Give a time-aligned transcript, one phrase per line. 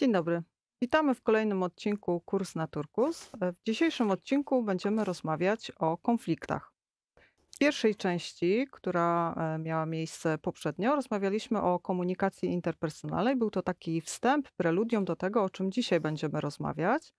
[0.00, 0.42] Dzień dobry.
[0.82, 3.30] Witamy w kolejnym odcinku Kurs na Turkus.
[3.40, 6.72] W dzisiejszym odcinku będziemy rozmawiać o konfliktach.
[7.50, 13.36] W pierwszej części, która e, miała miejsce poprzednio, rozmawialiśmy o komunikacji interpersonalnej.
[13.36, 17.12] Był to taki wstęp, preludium do tego, o czym dzisiaj będziemy rozmawiać.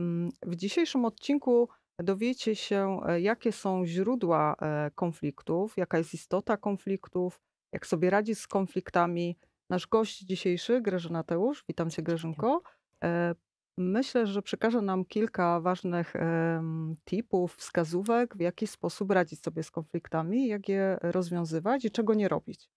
[0.00, 1.68] Mm, W dzisiejszym odcinku
[2.00, 7.40] dowiecie się, e, jakie są źródła e, konfliktów, jaka jest istota konfliktów,
[7.72, 9.38] jak sobie radzić z konfliktami.
[9.70, 12.62] Nasz gość dzisiejszy, Grażyna Teusz, witam cię Grażynko.
[13.04, 13.34] E,
[13.78, 16.14] Myślę, że przekaże nam kilka ważnych
[17.04, 22.28] tipów, wskazówek, w jaki sposób radzić sobie z konfliktami, jak je rozwiązywać i czego nie
[22.28, 22.70] robić.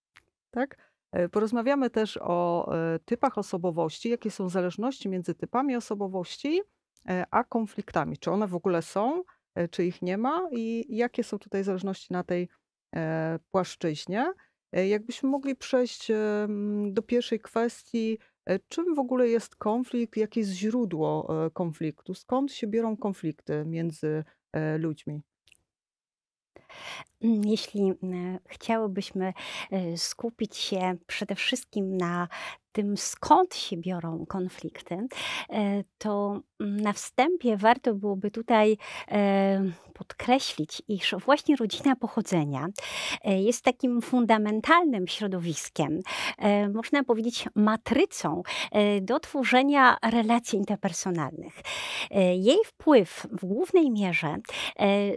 [0.50, 0.92] Tak?
[1.12, 6.62] E, Porozmawiamy też o e, typach osobowości, jakie są zależności między typami osobowości
[7.30, 8.18] a konfliktami.
[8.18, 9.22] Czy one w ogóle są,
[9.70, 12.48] czy ich nie ma i jakie są tutaj zależności na tej
[13.50, 14.32] płaszczyźnie.
[14.72, 16.08] E, Jakbyśmy mogli przejść
[16.90, 22.52] do pierwszej kwestii, e, czym w ogóle jest konflikt, jakie jest źródło e, konfliktu, skąd
[22.52, 24.24] się biorą konflikty między
[24.78, 25.20] ludźmi?
[27.24, 29.32] Mm, Jeśli mm, chciałybyśmy
[29.70, 32.28] e, skupić się przede wszystkim na
[32.72, 35.06] tym, skąd się biorą konflikty,
[35.50, 38.76] e, to mm, na wstępie warto byłoby tutaj
[39.08, 39.62] e,
[39.94, 42.66] podkreślić, iż właśnie rodzina pochodzenia
[43.24, 46.00] jest takim fundamentalnym środowiskiem,
[46.74, 48.42] można powiedzieć matrycą
[49.02, 51.54] do tworzenia relacji interpersonalnych.
[52.34, 54.36] Jej wpływ w głównej mierze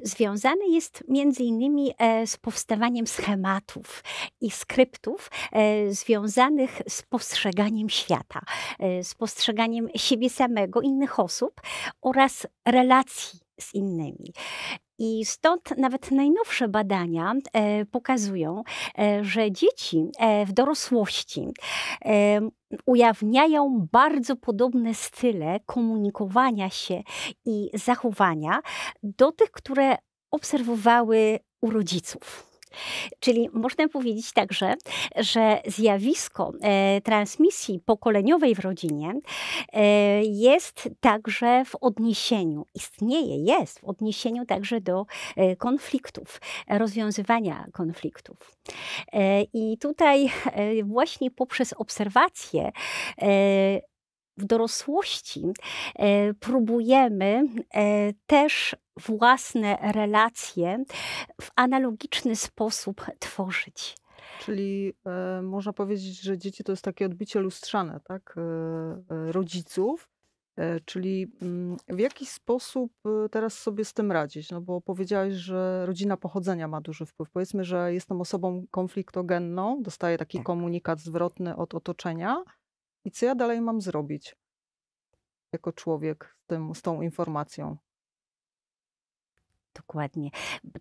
[0.04, 1.94] związany jest między innymi
[2.26, 4.04] z powstawaniem schematów
[4.42, 8.42] i skryptów e, związanych z postrzeganiem świata,
[8.80, 11.62] e, z postrzeganiem siebie samego, innych osób
[12.02, 14.34] oraz relacji z innymi.
[15.00, 18.64] I stąd nawet najnowsze badania e, pokazują,
[19.00, 21.48] e, że dzieci e, w dorosłości
[22.06, 22.40] e,
[22.86, 27.04] ujawniają bardzo podobne style komunikowania się
[27.46, 28.60] i zachowania
[29.04, 29.98] do tych, które
[30.32, 32.56] obserwowały u rodziców.
[33.20, 34.74] Czyli można powiedzieć także,
[35.16, 39.14] że zjawisko e, transmisji pokoleniowej w rodzinie
[39.74, 45.06] e, jest także w odniesieniu, istnieje, jest w odniesieniu także do
[45.36, 48.52] e, konfliktów, rozwiązywania konfliktów.
[49.14, 52.72] E, I tutaj e, właśnie poprzez obserwacje
[53.22, 53.82] e,
[54.38, 55.44] w dorosłości
[55.96, 58.76] e, próbujemy e, też
[59.08, 60.84] własne relacje
[61.42, 63.96] w analogiczny sposób tworzyć.
[64.40, 68.36] Czyli e, można powiedzieć, że dzieci to jest takie odbicie lustrzane, tak?
[68.38, 70.10] e, rodziców.
[70.58, 72.92] E, czyli mm, w jaki sposób
[73.32, 74.52] teraz sobie z tym radzić?
[74.52, 77.30] No bo powiedziałeś, że rodzina pochodzenia ma duży wpływ.
[77.32, 80.46] Powiedzmy, że jestem osobą konfliktogenną, dostaję taki Tak.
[80.46, 82.44] komunikat zwrotny od otoczenia.
[83.06, 84.36] I co ja dalej mam zrobić
[85.54, 87.78] jako człowiek z, tym, z tą informacją?
[89.76, 90.30] Dokładnie.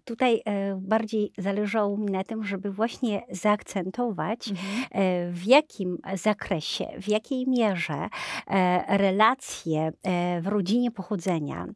[0.05, 4.85] Tutaj e, bardziej zależało mi na tym, żeby właśnie zaakcentować, Mhm.
[4.91, 8.09] e, w jakim zakresie, w jakiej mierze
[8.47, 9.93] e, relacje
[10.43, 11.67] w rodzinie pochodzenia,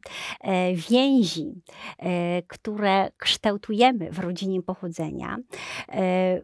[0.89, 1.61] więzi,
[2.47, 5.37] które kształtujemy w rodzinie pochodzenia,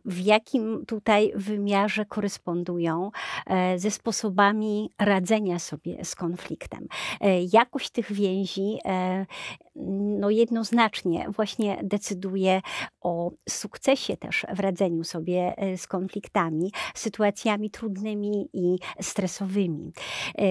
[0.05, 3.11] w jakim tutaj wymiarze korespondują
[3.75, 6.87] ze sposobami radzenia sobie z konfliktem.
[7.53, 8.77] Jakość tych więzi
[10.19, 10.29] no
[10.65, 12.61] jednoznacznie właśnie decyduje
[13.01, 19.91] o sukcesie też w radzeniu sobie e, z konfliktami, sytuacjami trudnymi i stresowymi.
[20.37, 20.41] E,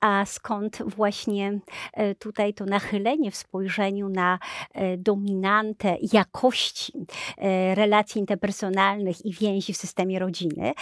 [0.00, 1.60] A skąd właśnie
[1.92, 4.38] e, tutaj to nachylenie w spojrzeniu na
[4.98, 6.92] dominantę jakości
[7.74, 10.72] relacji interpersonalnych i więzi w systemie rodziny?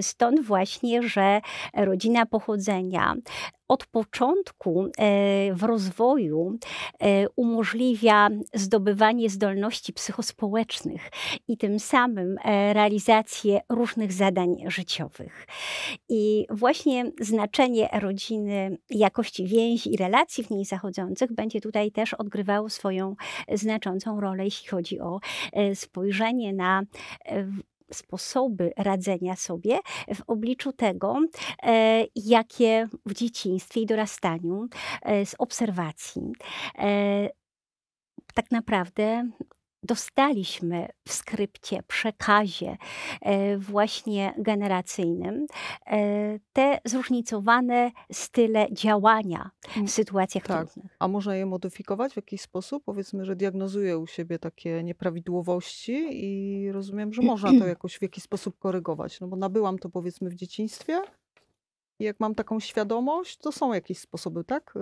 [0.00, 1.40] Stąd właśnie, że
[1.74, 3.14] rodzina pochodzenia
[3.68, 6.58] od początku e, w rozwoju
[7.00, 11.10] e, umożliwia zdobywanie zdolności psychospołecznych
[11.48, 15.46] i tym samym e, realizację różnych zadań życiowych.
[16.08, 22.68] I właśnie znaczenie rodziny, jakości więzi i relacji w niej zachodzących będzie tutaj też odgrywało
[22.68, 23.16] swoją
[23.52, 25.20] znaczącą rolę, jeśli chodzi o
[25.74, 26.82] spojrzenie na
[27.92, 29.78] sposoby radzenia sobie
[30.14, 31.16] w obliczu tego,
[31.62, 34.68] e, jakie w dzieciństwie i dorastaniu
[35.02, 36.22] e, z obserwacji.
[36.78, 37.28] E,
[38.34, 39.30] tak naprawdę
[39.82, 42.76] dostaliśmy w skrypcie, przekazie
[43.20, 45.46] e, właśnie generacyjnym
[45.86, 50.70] e, te zróżnicowane style działania Mm, w sytuacjach Tak.
[50.72, 50.96] trudnych.
[50.98, 52.82] A można je modyfikować w jakiś sposób?
[52.84, 58.24] Powiedzmy, że diagnozuję u siebie takie nieprawidłowości i rozumiem, że można to jakoś w jakiś
[58.24, 59.20] sposób korygować.
[59.20, 61.00] No bo nabyłam to powiedzmy w dzieciństwie,
[62.00, 64.74] I jak mam taką świadomość, to są jakieś sposoby, tak?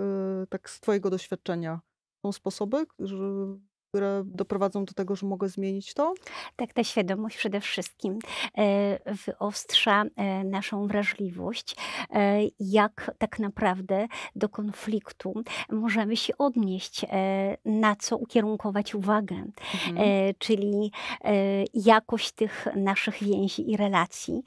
[0.43, 1.79] Y, tak z twojego doświadczenia.
[2.25, 3.17] Są sposoby, że
[3.87, 6.13] które doprowadzą do tego, że mogę zmienić to?
[6.55, 8.19] Tak, ta świadomość przede wszystkim
[8.57, 11.75] e, wyostrza e, naszą wrażliwość,
[12.09, 15.33] e, jak tak naprawdę do konfliktu
[15.69, 17.05] możemy się odnieść,
[17.65, 20.33] na co ukierunkować uwagę, mhm.
[20.39, 20.91] czyli
[21.73, 24.43] jakość tych naszych więzi i relacji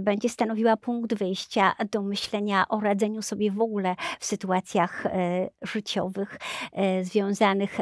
[0.00, 5.04] będzie stanowiła punkt wyjścia do myślenia o radzeniu sobie w ogóle w sytuacjach
[5.62, 6.38] życiowych
[7.02, 7.80] związanych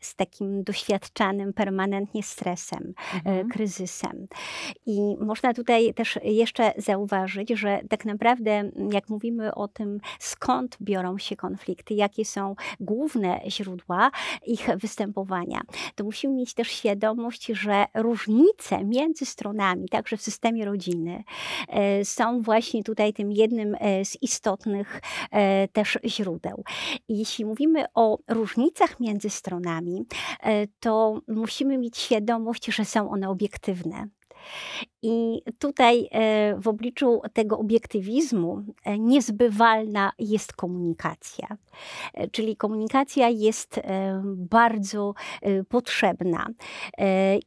[0.00, 3.48] z takim doświadczanym permanentnie stresem, e, mhm.
[3.48, 4.26] kryzysem.
[4.86, 11.18] I można tutaj też jeszcze zauważyć, że tak naprawdę, jak mówimy o tym, skąd biorą
[11.18, 14.10] się konflikty, jakie są główne źródła
[14.46, 15.60] ich występowania,
[15.94, 21.24] to musimy mieć też świadomość, że różnice między stronami, także w systemie rodziny,
[21.68, 25.00] e, są właśnie tutaj tym jednym e, z istotnych
[25.72, 26.64] też źródeł.
[27.08, 30.05] I jeśli mówimy o różnicach między stronami,
[30.80, 34.08] to musimy mieć świadomość, że są one obiektywne.
[35.02, 41.48] I tutaj e, w obliczu tego obiektywizmu e, niezbywalna jest komunikacja.
[42.32, 43.80] Czyli komunikacja jest
[44.24, 45.14] bardzo
[45.68, 46.48] potrzebna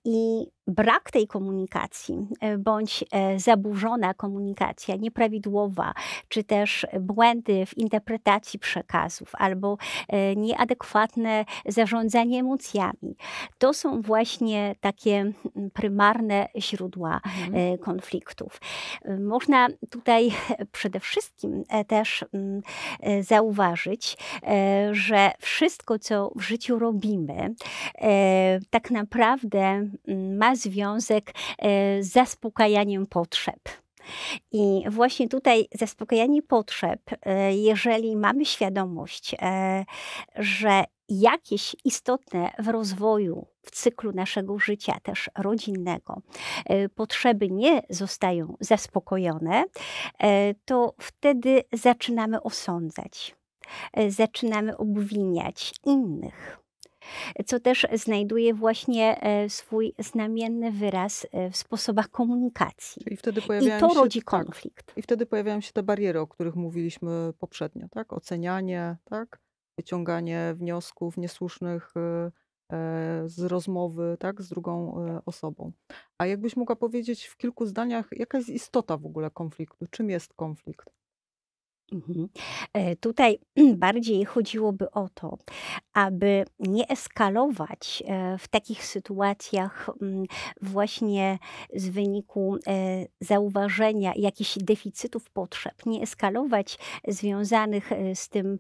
[0.06, 5.94] i brak tej komunikacji, e, bądź e, zaburzona komunikacja, nieprawidłowa,
[6.27, 9.77] czy też błędy w interpretacji przekazów, albo
[10.07, 13.18] e, nieadekwatne zarządzanie emocjami,
[13.57, 15.31] to są właśnie takie
[15.74, 17.77] prymarne źródła mhm.
[17.77, 18.62] konfliktów.
[19.19, 20.31] Można tutaj
[20.71, 22.25] przede wszystkim też
[23.21, 24.18] zauważyć,
[24.92, 27.56] że wszystko, co w życiu robimy,
[28.69, 29.86] tak naprawdę
[30.38, 33.60] ma związek e, z zaspokajaniem potrzeb.
[34.52, 39.86] I właśnie tutaj zaspokajanie potrzeb, e, jeżeli mamy świadomość, e,
[40.36, 46.22] że jakieś istotne w rozwoju, w cyklu naszego życia, też rodzinnego,
[46.96, 49.64] potrzeby nie zostają zaspokojone,
[50.66, 53.36] to wtedy zaczynamy osądzać,
[54.10, 56.60] zaczynamy obwiniać innych
[57.46, 63.01] co też znajduje właśnie e, swój znamienny wyraz e, w sposobach komunikacji.
[63.13, 64.86] I, wtedy I to się, rodzi tak, konflikt.
[64.86, 68.13] Tak, I wtedy pojawiają się te bariery, o których mówiliśmy poprzednio, tak?
[68.13, 69.40] Ocenianie, tak?
[69.78, 72.31] Wyciąganie wniosków niesłusznych e,
[73.25, 74.42] z rozmowy, tak?
[74.42, 74.95] Z drugą
[75.25, 75.72] osobą.
[76.18, 79.86] A jakbyś mogła powiedzieć w kilku zdaniach, jaka jest istota w ogóle konfliktu?
[79.90, 80.99] Czym jest konflikt?
[81.92, 82.30] Mhm.
[82.74, 83.40] E, tutaj
[83.76, 85.38] bardziej chodziłoby o to,
[85.94, 90.26] aby nie eskalować e, w takich sytuacjach mm,
[90.62, 91.40] właśnie
[91.74, 96.78] z wyniku e, zauważenia jakichś deficytów potrzeb, nie eskalować
[97.08, 98.60] związanych z tym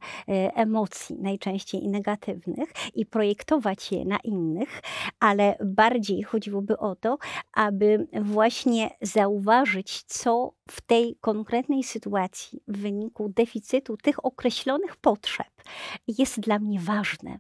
[0.55, 4.81] emocji, najczęściej negatywnych, i projektować je na innych,
[5.19, 7.17] ale bardziej chodziłoby o to,
[7.53, 15.47] aby właśnie zauważyć, co w tej konkretnej sytuacji w wyniku deficytu tych określonych potrzeb
[16.07, 17.39] jest dla mnie ważne.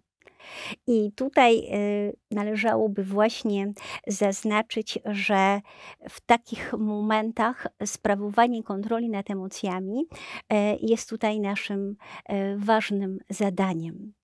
[0.87, 3.73] I tutaj y, należałoby właśnie
[4.07, 5.61] zaznaczyć, że
[6.09, 14.18] w takich momentach sprawowanie kontroli nad emocjami y, jest tutaj naszym y, ważnym zadaniem.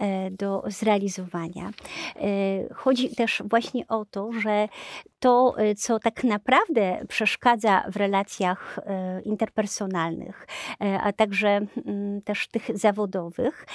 [0.00, 1.70] E, do zrealizowania.
[2.16, 4.68] E, chodzi też właśnie o to, że
[5.18, 8.80] to, e, co tak naprawdę przeszkadza w relacjach
[9.24, 10.46] interpersonalnych,
[11.00, 11.48] a także
[11.86, 13.66] mm, też tych zawodowych,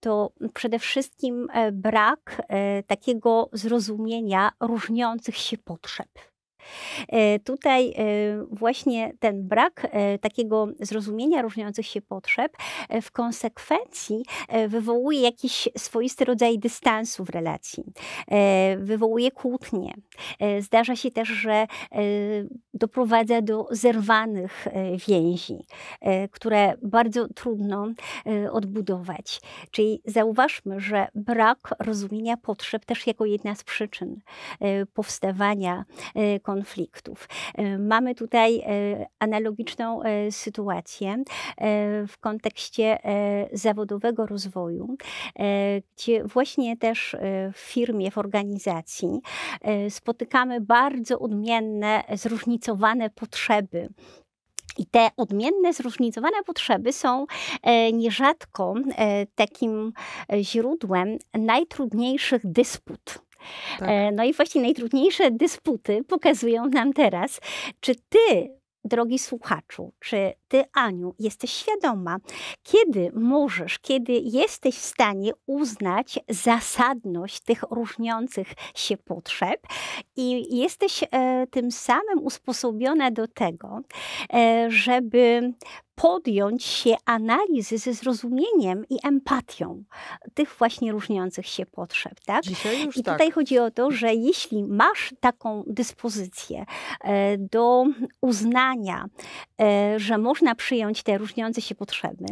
[0.00, 2.42] to przede wszystkim brak
[2.86, 6.08] takiego zrozumienia różniących się potrzeb.
[7.08, 7.94] E, tutaj e,
[8.50, 12.52] właśnie ten brak e, takiego zrozumienia różniących się potrzeb
[13.02, 14.22] w konsekwencji
[14.68, 17.84] wywołuje jakiś swoisty rodzaj dystansu w relacji,
[18.78, 19.94] wywołuje kłótnie.
[20.60, 21.66] Zdarza się też, że
[22.74, 24.68] doprowadza do zerwanych
[25.08, 25.58] więzi,
[26.30, 27.88] które bardzo trudno
[28.52, 29.40] odbudować.
[29.70, 34.20] Czyli zauważmy, że brak rozumienia potrzeb też jako jedna z przyczyn
[34.94, 35.84] powstawania
[36.42, 37.28] konfliktów, konfliktów.
[37.54, 41.24] E, mamy tutaj e, analogiczną e, sytuację
[42.08, 42.98] w kontekście
[43.52, 44.96] zawodowego rozwoju,
[45.96, 47.16] gdzie właśnie też
[47.52, 49.20] w firmie, w organizacji
[49.88, 53.88] spotykamy bardzo odmienne, zróżnicowane potrzeby
[54.78, 57.26] i te odmienne, zróżnicowane potrzeby są
[57.92, 58.74] nierzadko
[59.34, 59.92] takim
[60.42, 63.24] źródłem najtrudniejszych dysput
[63.78, 63.88] tak.
[63.88, 67.40] E, no i właśnie najtrudniejsze dysputy pokazują nam teraz,
[67.80, 68.48] czy ty
[68.84, 72.16] drogi słuchaczu, czy ty Aniu, jesteś świadoma,
[72.62, 79.60] kiedy możesz, kiedy jesteś w stanie uznać zasadność tych różniących się potrzeb
[80.16, 83.80] i jesteś e, tym samym usposobiona do tego,
[84.34, 85.54] e, żeby
[85.94, 89.84] podjąć się analizy ze zrozumieniem i empatią
[90.34, 92.20] tych właśnie różniących się potrzeb.
[92.26, 92.44] Tak?
[92.96, 93.14] I tak.
[93.14, 96.64] tutaj chodzi o to, że jeśli masz taką dyspozycję
[97.00, 97.84] e, do
[98.20, 99.04] uznania,
[99.60, 102.24] e, że można przyjąć te różniące się potrzeby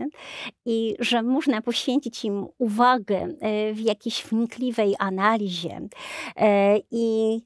[0.64, 5.81] i że można poświęcić im uwagę e, w jakiejś wnikliwej analizie
[6.90, 7.38] i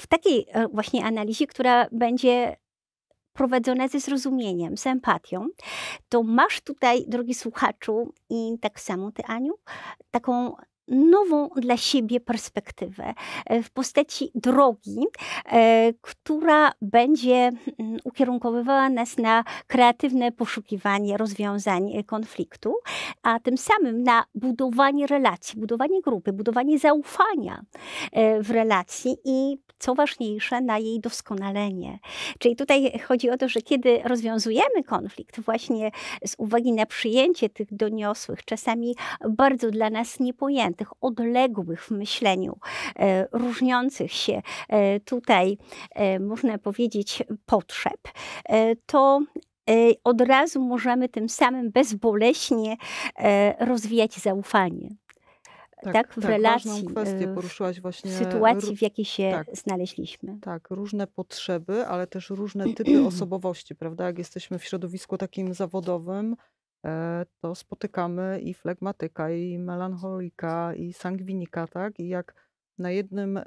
[0.00, 2.56] w takiej właśnie analizie, która będzie
[3.34, 5.46] prowadzone ze zrozumieniem, z empatią,
[6.08, 9.54] to masz tutaj, drogi słuchaczu, i tak samo ty, Aniu,
[10.10, 10.56] taką
[10.88, 13.14] nową dla siebie perspektywę
[13.46, 14.98] e, w postaci drogi,
[15.46, 17.34] e, która będzie
[17.78, 22.74] mm, ukierunkowywała nas na kreatywne poszukiwanie rozwiązań e, konfliktu,
[23.22, 27.62] a tym samym na budowanie relacji, budowanie grupy, budowanie zaufania
[28.40, 31.98] w relacji i co ważniejsze, na jej doskonalenie.
[32.38, 35.90] Czyli tutaj chodzi o to, że kiedy rozwiązujemy konflikt, właśnie
[36.26, 38.96] z uwagi na przyjęcie tych doniosłych, czasami
[39.30, 42.58] bardzo dla nas niepojętych, odległych w myśleniu,
[42.96, 45.58] e, różniących się e, tutaj,
[45.90, 48.00] e, można powiedzieć, potrzeb,
[48.86, 49.20] to
[50.04, 52.76] od razu możemy tym samym bezboleśnie
[53.58, 54.88] rozwijać zaufanie
[55.84, 58.10] tak, tak w tak, relacji, kwestię poruszyłaś właśnie.
[58.10, 60.38] w sytuacji, w jakiej się tak, znaleźliśmy.
[60.42, 64.06] Tak, różne potrzeby, ale też różne typy osobowości, prawda?
[64.06, 66.36] Jak jesteśmy w środowisku takim zawodowym,
[67.40, 72.00] to spotykamy i flegmatyka, i melancholika, i sangwinika, tak?
[72.00, 72.34] I jak
[72.78, 73.42] na jednym e,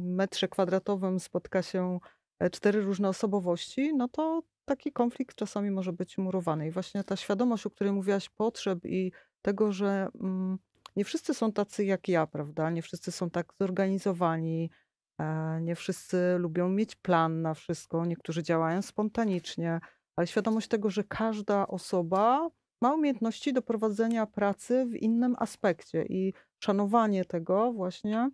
[0.00, 1.98] metrze kwadratowym spotka się
[2.38, 6.66] e, cztery różne osobowości, no to taki konflikt czasami może być murowany.
[6.66, 10.58] I właśnie ta świadomość, o której mówiłaś, potrzeb i tego, że mm,
[10.96, 12.70] nie wszyscy są tacy jak ja, prawda?
[12.70, 14.70] Nie wszyscy są tak zorganizowani,
[15.18, 19.80] e, nie wszyscy lubią mieć plan na wszystko, niektórzy działają spontanicznie,
[20.16, 22.50] ale świadomość tego, że każda osoba
[22.82, 26.32] ma umiejętności do prowadzenia pracy w innym aspekcie i
[26.64, 28.30] szanowanie tego właśnie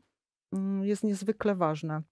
[0.52, 2.02] mm, jest niezwykle ważne.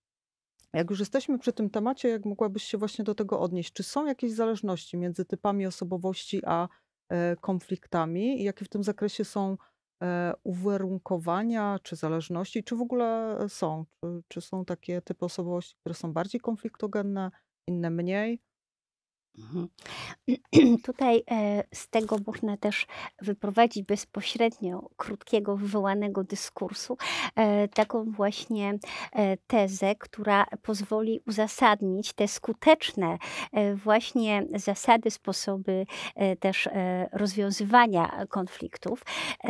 [0.73, 3.73] Jak już jesteśmy przy tym temacie, jak mogłabyś się właśnie do tego odnieść?
[3.73, 6.69] Czy są jakieś zależności między typami osobowości a
[7.09, 9.57] e, konfliktami i jakie w tym zakresie są
[10.03, 13.85] e, uwarunkowania czy zależności, czy w ogóle są?
[14.05, 17.31] Czy, czy są takie typy osobowości, które są bardziej konfliktogenne,
[17.69, 18.41] inne mniej?
[19.39, 19.69] Mhm.
[20.89, 22.87] Tutaj e, z tego można też
[23.23, 26.97] wyprowadzić bezpośrednio krótkiego, wywołanego dyskursu
[27.37, 28.79] e, taką właśnie
[29.13, 33.19] e, tezę, która pozwoli uzasadnić te skuteczne
[33.75, 35.87] właśnie zasady, sposoby
[36.41, 36.69] też
[37.13, 39.03] rozwiązywania konfliktów,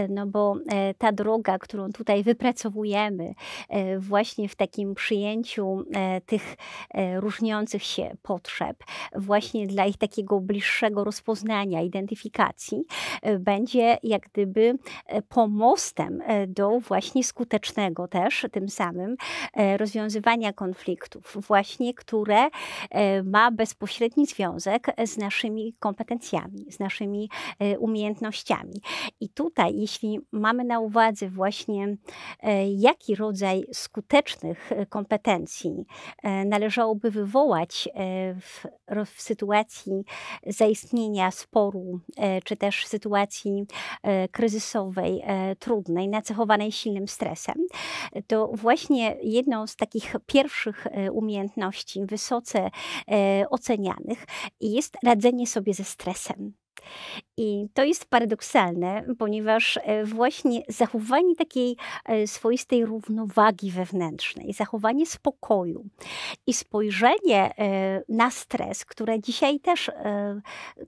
[0.08, 0.56] no bo
[0.98, 3.34] ta droga, którą tutaj wypracowujemy
[3.98, 5.84] właśnie w takim przyjęciu
[6.26, 6.56] tych
[7.16, 8.84] różniących się potrzeb,
[9.16, 12.84] właśnie dla ich takiego bliższego rozpoznania, identyfikacji,
[13.22, 19.16] e, będzie jak gdyby e, pomostem e, do właśnie skutecznego też tym samym
[19.76, 22.48] rozwiązywania konfliktów, właśnie które
[23.24, 27.30] ma bezpośredni związek z naszymi kompetencjami, z naszymi
[27.78, 28.82] umiejętnościami.
[29.20, 31.96] I tutaj, jeśli mamy na uwadze właśnie
[32.76, 35.84] jaki rodzaj skutecznych kompetencji
[36.46, 37.88] należałoby wywołać
[38.40, 38.66] w,
[39.06, 40.04] w sytuacji, sytuacji
[40.46, 43.66] zaistnienia sporu, e, czy też sytuacji
[44.02, 47.54] e, kryzysowej, e, trudnej, nacechowanej silnym stresem,
[48.26, 52.70] to właśnie jedną z takich pierwszych umiejętności wysoce
[53.50, 54.26] ocenianych
[54.60, 56.52] jest radzenie sobie ze stresem.
[57.36, 65.84] I to jest paradoksalne, ponieważ e, właśnie zachowanie takiej e, swoistej równowagi wewnętrznej, zachowanie spokoju
[66.46, 69.90] i spojrzenie e, na stres, które dzisiaj też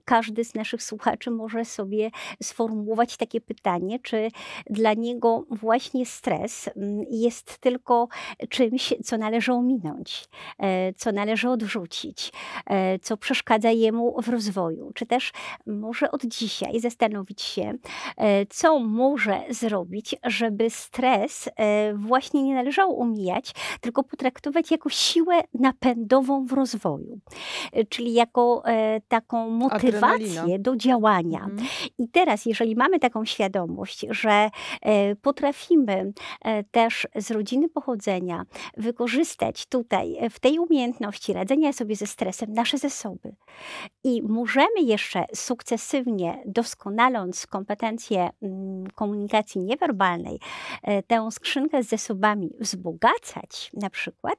[0.05, 2.11] każdy z naszych słuchaczy może sobie
[2.43, 4.29] sformułować takie pytanie, czy
[4.69, 6.69] dla niego właśnie stres
[7.09, 8.07] jest tylko
[8.49, 10.25] czymś, co należy ominąć,
[10.97, 12.31] co należy odrzucić,
[13.01, 15.31] co przeszkadza jemu w rozwoju, czy też
[15.65, 17.73] może od dzisiaj zastanowić się,
[18.17, 25.41] e, co może zrobić, żeby stres e, właśnie nie należało umijać, tylko potraktować jako siłę
[25.53, 27.19] napędową w rozwoju,
[27.73, 28.63] e, czyli jako
[29.07, 30.59] taką motywację Adrenalina.
[30.59, 31.39] do działania.
[31.39, 31.67] Mhm.
[31.97, 34.49] I teraz, jeżeli mamy taką świadomość, że
[35.21, 36.13] potrafimy
[36.71, 38.45] też z rodziny pochodzenia
[38.77, 43.35] wykorzystać tutaj w tej umiejętności radzenia sobie ze stresem nasze zasoby
[44.03, 45.70] i możemy jeszcze sukcesywnie
[46.45, 50.39] doskonaląc kompetencje mm, komunikacji niewerbalnej,
[50.83, 54.35] e, tę skrzynkę z zasobami wzbogacać na przykład,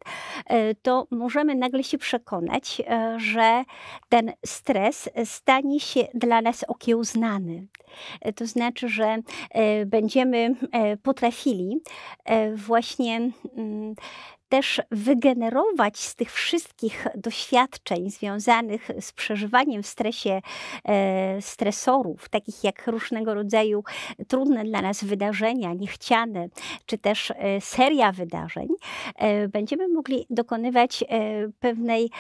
[0.47, 3.65] e, to możemy nagle się przekonać, e, że
[4.09, 7.67] ten stres stanie się dla nas okiełznany.
[8.37, 9.17] To znaczy, że
[9.87, 10.55] będziemy
[11.03, 11.81] potrafili
[12.57, 13.95] właśnie mm,
[14.53, 20.41] też wygenerować z tych wszystkich doświadczeń związanych z przeżywaniem w stresie
[20.85, 23.85] e, stresorów, takich jak różnego rodzaju
[24.29, 26.49] trudne dla nas wydarzenia, niechciane,
[26.87, 28.69] czy też e, seria wydarzeń,
[29.17, 31.05] e, będziemy mogli dokonywać
[31.61, 32.11] pewnej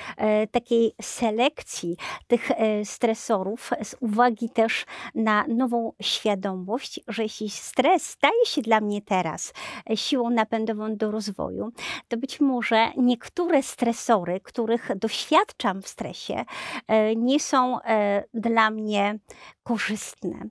[0.50, 1.96] takiej selekcji
[2.26, 2.50] tych
[2.84, 9.52] stresorów z uwagi też na nową świadomość, że jeśli stres staje się dla mnie teraz
[9.94, 11.72] siłą napędową do rozwoju,
[12.08, 16.44] to być może niektóre stresory, których doświadczam w stresie,
[16.88, 19.18] e, nie są e, dla mnie
[19.62, 20.48] korzystne.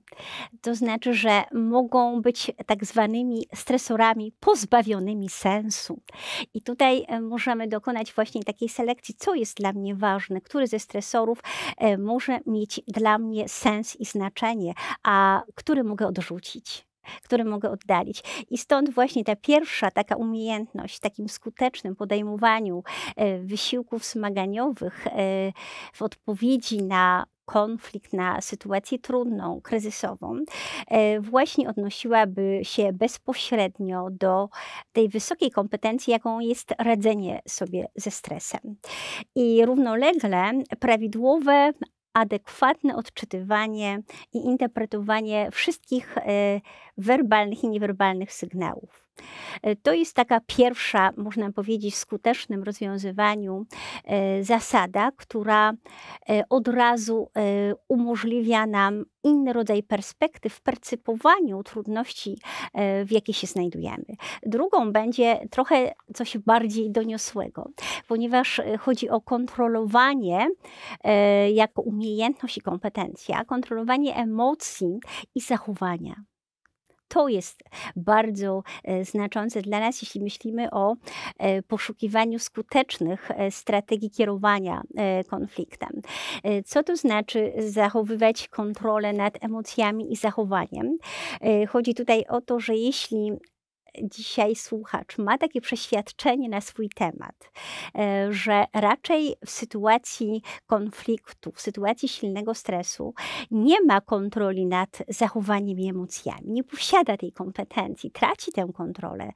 [0.60, 6.00] To znaczy, że mogą być tak zwanymi stresorami pozbawionymi sensu.
[6.54, 10.78] I tutaj e, możemy dokonać właśnie takiej selekcji, co jest dla mnie ważne, który ze
[10.78, 11.38] stresorów
[11.98, 16.91] może mieć dla mnie sens i znaczenie, a który mogę odrzucić
[17.22, 18.44] które mogę oddalić.
[18.50, 22.82] I stąd właśnie ta pierwsza taka umiejętność w takim skutecznym podejmowaniu
[23.16, 25.10] e, wysiłków wzmaganiowych e,
[25.92, 30.38] w odpowiedzi na konflikt, na sytuację trudną, kryzysową,
[30.88, 34.48] e, właśnie odnosiłaby się bezpośrednio do
[34.92, 38.76] tej wysokiej kompetencji, jaką jest radzenie sobie ze stresem.
[39.34, 41.72] I równolegle prawidłowe
[42.12, 46.16] adekwatne odczytywanie i interpretowanie wszystkich
[46.96, 49.12] werbalnych i niewerbalnych sygnałów.
[49.62, 53.66] E, to jest taka pierwsza, można powiedzieć, w skutecznym rozwiązywaniu
[54.04, 55.72] e, zasada, która
[56.28, 57.28] e, od razu
[57.88, 62.38] umożliwia nam inny rodzaj perspektyw w percypowaniu trudności,
[63.04, 64.04] w jakiej się znajdujemy.
[64.42, 67.70] Drugą będzie trochę coś bardziej doniosłego,
[68.08, 70.48] ponieważ chodzi o kontrolowanie
[71.52, 75.00] jako umiejętność i kompetencja, kontrolowanie emocji
[75.34, 76.24] i zachowania
[77.12, 77.62] to jest
[77.96, 80.94] bardzo e, znaczące dla nas, jeśli myślimy o
[81.38, 84.82] e, poszukiwaniu skutecznych e, strategii kierowania
[85.28, 85.90] konfliktem.
[86.64, 90.98] Co to znaczy zachowywać kontrolę nad emocjami i zachowaniem?
[91.68, 93.32] Chodzi tutaj o to, że jeśli
[94.02, 97.50] dzisiaj słuchacz ma takie przeświadczenie na swój temat,
[97.94, 103.14] e, że raczej w sytuacji konfliktu, w sytuacji silnego stresu
[103.50, 109.32] nie ma kontroli nad zachowaniem i emocjami, nie posiada tej kompetencji, traci tę kontrolę,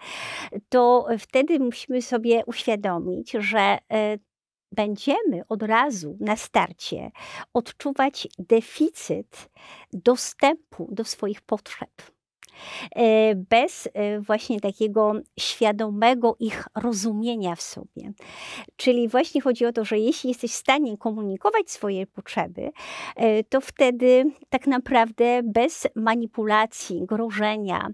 [0.68, 4.18] to wtedy musimy sobie uświadomić, że e,
[4.72, 7.10] będziemy od razu na starcie
[7.54, 9.50] odczuwać deficyt
[9.92, 12.15] dostępu do swoich potrzeb
[13.50, 18.12] bez e, właśnie takiego świadomego ich rozumienia w sobie.
[18.76, 22.70] Czyli właśnie chodzi o to, że jeśli jesteś w stanie komunikować swoje potrzeby,
[23.16, 27.88] e, to wtedy tak naprawdę bez manipulacji, grożenia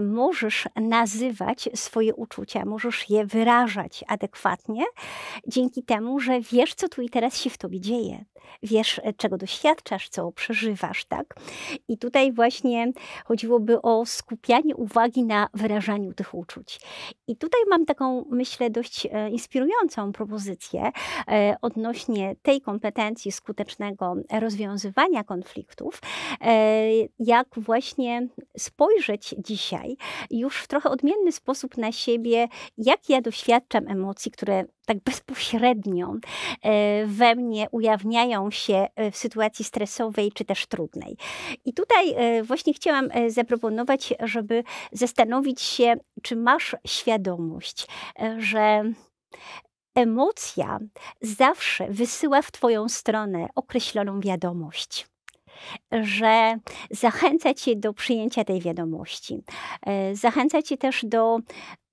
[0.00, 4.84] możesz nazywać swoje uczucia, możesz je wyrażać adekwatnie,
[5.46, 8.24] dzięki temu, że wiesz, co tu i teraz się w tobie dzieje.
[8.62, 11.34] Wiesz, czego doświadczasz, co przeżywasz, tak?
[11.88, 12.92] I tutaj właśnie
[13.24, 16.80] chodziłoby o skupianie uwagi na wyrażaniu tych uczuć.
[17.26, 20.90] I tutaj mam taką, myślę, dość e, inspirującą propozycję
[21.28, 26.00] e, odnośnie tej kompetencji skutecznego rozwiązywania konfliktów,
[26.40, 29.96] e, jak właśnie spojrzeć dzisiaj
[30.30, 36.14] już w trochę odmienny sposób na siebie, jak ja doświadczam emocji, które tak bezpośrednio
[37.06, 41.16] we mnie ujawniają się w sytuacji stresowej czy też trudnej.
[41.64, 43.63] I tutaj właśnie chciałam zaproponować,
[44.20, 47.86] żeby zastanowić się, czy masz świadomość,
[48.38, 48.82] że
[49.94, 50.78] emocja
[51.20, 55.06] zawsze wysyła w Twoją stronę określoną wiadomość
[55.92, 56.58] że
[56.90, 59.42] zachęca Cię do przyjęcia tej wiadomości.
[60.12, 61.38] Zachęca Cię też do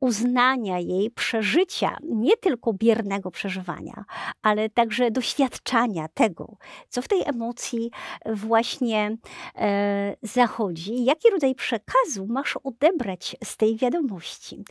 [0.01, 4.05] uznania jej przeżycia, nie tylko biernego przeżywania,
[4.41, 6.57] ale także doświadczania tego,
[6.89, 7.91] co w tej emocji
[8.25, 9.17] właśnie
[9.55, 14.63] e, zachodzi, jaki rodzaj przekazu masz odebrać z tej wiadomości.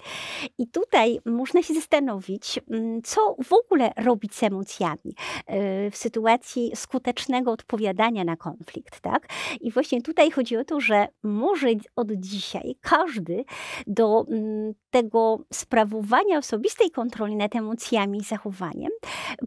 [0.58, 5.14] I tutaj można się zastanowić, mm, co w ogóle robić z emocjami
[5.46, 9.00] e, w sytuacji skutecznego odpowiadania na konflikt.
[9.00, 9.28] Tak?
[9.60, 13.44] I właśnie tutaj chodzi o to, że może od dzisiaj każdy
[13.86, 15.19] do mm, tego
[15.52, 18.90] sprawowania osobistej kontroli nad emocjami i zachowaniem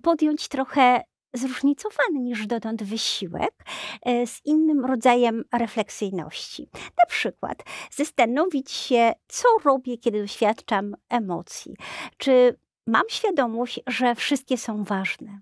[0.01, 1.01] podjąć trochę
[1.33, 3.53] zróżnicowany niż dotąd wysiłek
[4.01, 6.69] e, z innym rodzajem refleksyjności.
[6.73, 11.75] Na przykład zastanowić się, co robię, kiedy doświadczam emocji.
[12.17, 12.57] Czy
[12.87, 15.41] mam świadomość, że wszystkie są ważne?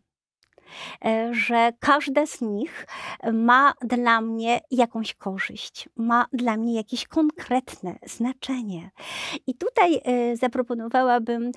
[1.05, 2.87] E, że każda z nich
[3.33, 8.91] ma dla mnie jakąś korzyść, ma dla mnie jakieś konkretne znaczenie.
[9.47, 11.51] I tutaj e, zaproponowałabym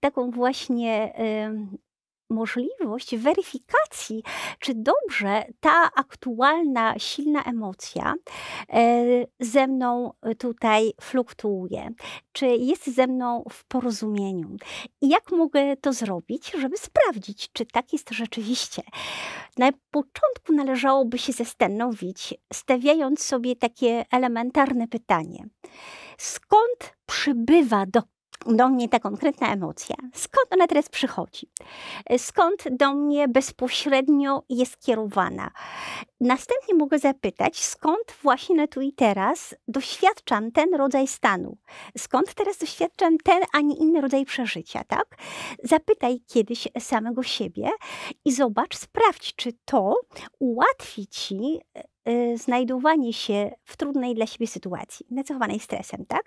[0.00, 1.12] taką właśnie
[2.30, 4.22] możliwość weryfikacji,
[4.58, 8.14] czy dobrze ta aktualna, silna emocja
[8.72, 9.04] e,
[9.40, 11.90] ze mną tutaj fluktuuje,
[12.32, 14.56] czy jest ze mną w porozumieniu.
[15.00, 18.82] I jak mogę to zrobić, żeby sprawdzić, czy tak jest rzeczywiście.
[19.58, 25.48] Na początku należałoby się zastanowić, stawiając sobie takie elementarne pytanie.
[26.18, 28.02] Skąd przybywa do
[28.46, 31.50] do mnie ta konkretna emocja, skąd ona teraz przychodzi,
[32.18, 35.50] skąd do mnie bezpośrednio jest kierowana.
[36.20, 41.56] Następnie mogę zapytać, skąd właśnie tu i teraz doświadczam ten rodzaj stanu,
[41.98, 45.16] skąd teraz doświadczam ten, a nie inny rodzaj przeżycia, tak?
[45.64, 47.70] Zapytaj kiedyś samego siebie
[48.24, 49.94] i zobacz, sprawdź, czy to
[50.38, 51.97] ułatwi ci Y,
[52.34, 56.22] znajdowanie się w trudnej dla siebie sytuacji, nacechowanej stresem, tak?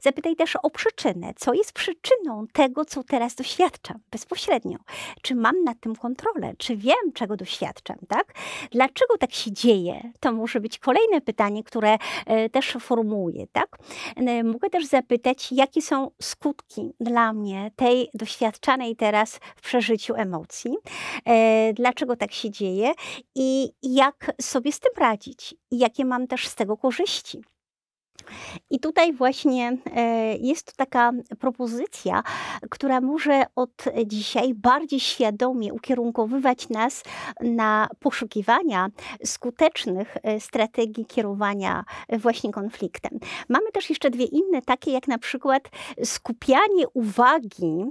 [0.00, 1.32] Zapytaj też o przyczynę.
[1.36, 4.78] Co jest przyczyną tego, co teraz doświadczam bezpośrednio?
[5.22, 6.54] Czy mam nad tym kontrolę?
[6.58, 8.34] Czy wiem, czego doświadczam, tak?
[8.70, 10.12] Dlaczego tak się dzieje?
[10.20, 13.78] To może być kolejne pytanie, które y, też formułuję, tak?
[14.40, 20.76] Y, mogę też zapytać, jakie są skutki dla mnie tej doświadczanej teraz w przeżyciu emocji?
[21.74, 22.92] Dlaczego tak się dzieje?
[23.34, 25.25] I jak sobie z tym radzić?
[25.70, 27.42] I jakie mam też z tego korzyści.
[28.70, 32.22] I tutaj właśnie e, jest to taka propozycja,
[32.70, 37.02] która może od dzisiaj bardziej świadomie ukierunkowywać nas
[37.40, 38.88] na poszukiwania
[39.24, 43.18] skutecznych e, strategii kierowania właśnie konfliktem.
[43.48, 45.62] Mamy też jeszcze dwie inne, takie jak na przykład
[46.04, 47.84] skupianie uwagi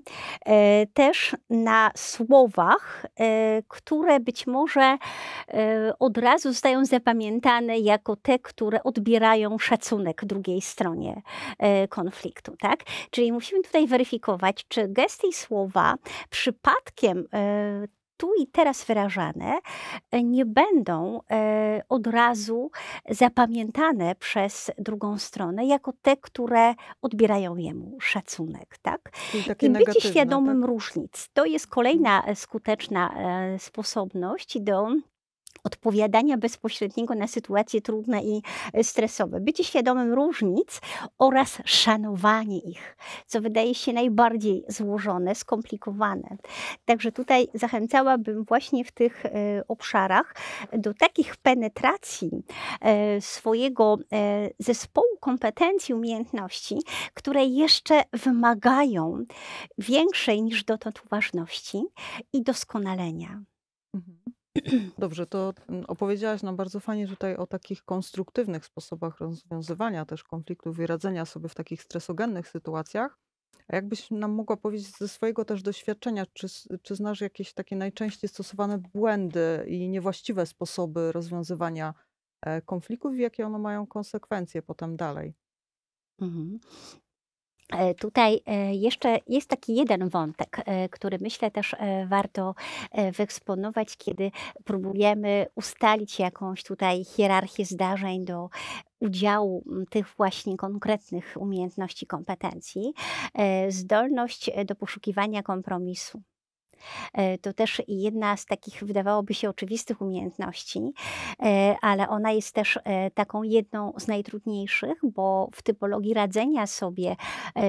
[0.46, 3.06] e, też na słowach,
[3.68, 4.98] które być może
[6.00, 11.22] od razu zostają zapamiętane jako te, które odbierają szacunek drugiej stronie
[11.60, 12.84] e, konfliktu, tak?
[13.10, 15.96] Czyli musimy tutaj weryfikować, czy gesty i słowa
[16.30, 19.60] przypadkiem e, tu i teraz wyrażane
[20.12, 21.20] e, nie będą
[21.90, 22.72] od razu
[23.10, 28.78] zapamiętane przez drugą stronę jako te, które odbierają jemu szacunek.
[28.82, 29.12] Tak?
[29.62, 30.70] I bycie świadomym tak?
[30.70, 33.16] różnic to jest kolejna skuteczna
[33.58, 34.88] sposobność do
[35.66, 38.42] odpowiadania bezpośredniego na sytuacje trudne i
[38.74, 39.40] e, stresowe.
[39.40, 40.82] Bycie świadomym różnic
[41.18, 42.98] oraz szanowanie ich,
[43.28, 46.38] co wydaje się najbardziej złożone, skomplikowane.
[46.86, 49.32] Także tutaj zachęcałabym właśnie w tych e,
[49.68, 50.36] obszarach
[50.74, 52.32] do takich penetracji
[52.82, 53.98] e, swojego
[54.60, 56.80] zespołu kompetencji, umiejętności,
[57.14, 59.26] które jeszcze wymagają
[59.78, 61.84] większej niż dotąd uważności
[62.34, 63.44] i doskonalenia.
[63.94, 64.45] Mhm.
[64.98, 70.80] Dobrze, to mm, opowiedziałaś nam bardzo fajnie tutaj o takich konstruktywnych sposobach rozwiązywania też konfliktów
[70.80, 73.18] i radzenia sobie w takich stresogennych sytuacjach.
[73.68, 76.48] A jakbyś nam mogła powiedzieć ze swojego też doświadczenia, czy,
[76.82, 81.94] czy znasz jakieś takie najczęściej stosowane błędy i niewłaściwe sposoby rozwiązywania
[82.42, 85.34] e, konfliktów i jakie one mają konsekwencje potem dalej?
[86.22, 86.60] Mhm.
[87.74, 91.76] E, tutaj e, jeszcze jest taki jeden wątek, e, który myślę też
[92.08, 92.56] warto
[93.18, 94.32] wyeksponować, kiedy
[94.64, 98.50] próbujemy ustalić jakąś tutaj hierarchię zdarzeń do
[99.00, 102.94] udziału tych właśnie konkretnych umiejętności, kompetencji,
[103.70, 106.22] zdolność do poszukiwania kompromisu.
[107.14, 110.94] E, to też jedna z takich, wydawałoby się, oczywistych umiejętności,
[111.40, 117.16] e, ale ona jest też e, taką jedną z najtrudniejszych, bo w typologii radzenia sobie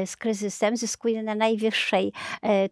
[0.07, 2.13] z kryzysem zyskuje na najwyższej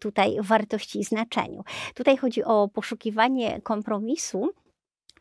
[0.01, 1.65] tutaj wartości i znaczeniu.
[1.95, 4.51] Tutaj chodzi o poszukiwanie kompromisu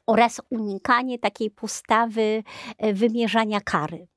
[0.07, 2.43] oraz unikanie takiej postawy
[2.93, 4.07] wymierzania kary.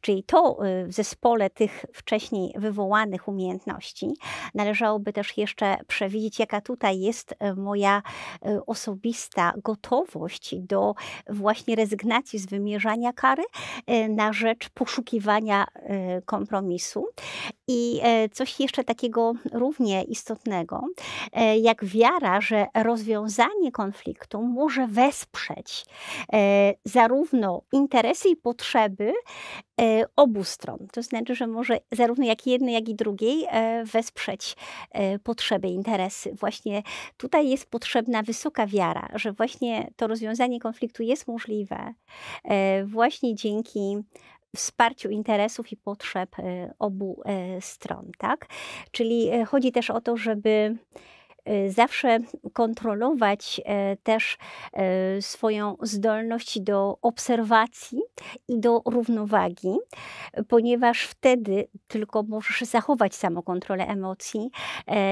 [0.00, 4.14] Czyli to y, w zespole tych wcześniej wywołanych umiejętności
[4.54, 8.02] należałoby też jeszcze przewidzieć, jaka tutaj jest y, moja
[8.46, 10.94] y, osobista gotowość do
[11.28, 13.42] właśnie rezygnacji z wymierzania kary
[14.08, 15.66] na rzecz poszukiwania
[16.24, 17.06] kompromisu.
[17.68, 18.00] I
[18.32, 20.82] coś jeszcze takiego równie istotnego,
[21.60, 25.86] jak wiara, że rozwiązanie konfliktu może wesprzeć
[26.84, 29.12] zarówno interesy i potrzeby
[30.16, 30.86] obu stron.
[30.92, 34.56] To znaczy, że może zarówno jak jednej, jak i drugiej e, wesprzeć
[34.90, 36.34] e, potrzeby, interesy.
[36.34, 36.82] Właśnie
[37.16, 41.94] tutaj jest potrzebna wysoka wiara, że właśnie to rozwiązanie konfliktu jest możliwe
[42.84, 43.96] właśnie dzięki
[44.56, 46.36] wsparciu interesów i potrzeb
[46.78, 47.22] obu
[47.60, 48.46] stron, tak?
[48.90, 50.76] Czyli chodzi też o to, żeby
[51.68, 52.18] zawsze
[52.52, 54.38] kontrolować e, też
[54.72, 58.00] e, swoją zdolność do obserwacji
[58.48, 59.76] i do równowagi,
[60.48, 64.50] ponieważ wtedy tylko możesz zachować samokontrolę emocji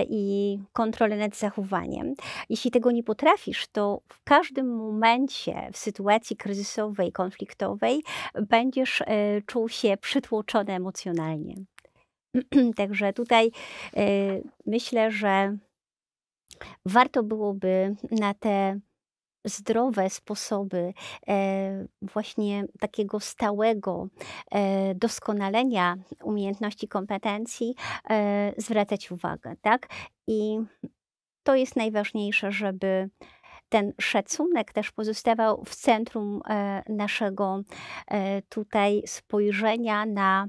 [0.09, 2.15] i kontrolę nad zachowaniem.
[2.49, 8.03] Jeśli tego nie potrafisz, to w każdym momencie w sytuacji kryzysowej, konfliktowej
[8.35, 9.03] będziesz
[9.47, 11.55] czuł się przytłoczony emocjonalnie.
[12.77, 13.51] Także tutaj
[14.67, 15.59] myślę, że
[16.87, 18.81] warto byłoby na te
[19.45, 20.93] zdrowe sposoby
[21.29, 24.09] e, właśnie takiego stałego
[24.51, 27.75] e, doskonalenia umiejętności, kompetencji
[28.11, 29.89] e, zwracać uwagę, tak?
[30.27, 30.59] I
[31.43, 33.11] to jest najważniejsze, żeby
[33.69, 36.41] ten szacunek też pozostawał w centrum
[36.89, 37.61] naszego
[38.49, 40.49] tutaj spojrzenia na